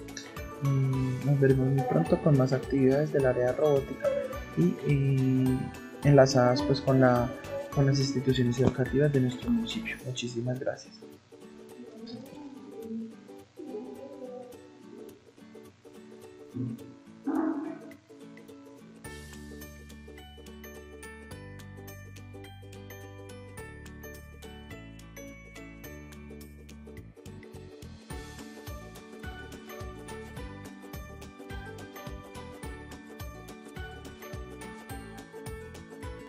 Nos 1.26 1.40
veremos 1.40 1.66
muy 1.66 1.82
pronto 1.84 2.22
con 2.22 2.38
más 2.38 2.52
actividades 2.52 3.14
del 3.14 3.26
área 3.26 3.46
de 3.46 3.52
robótica 3.54 4.10
y, 4.58 5.58
enlazadas 6.04 6.62
pues 6.64 6.82
con, 6.82 7.00
la, 7.00 7.30
con 7.74 7.86
las 7.86 8.00
instituciones 8.00 8.60
educativas 8.60 9.14
de 9.14 9.22
nuestro 9.22 9.50
municipio. 9.50 9.96
Muchísimas 10.06 10.60
gracias. 10.60 10.94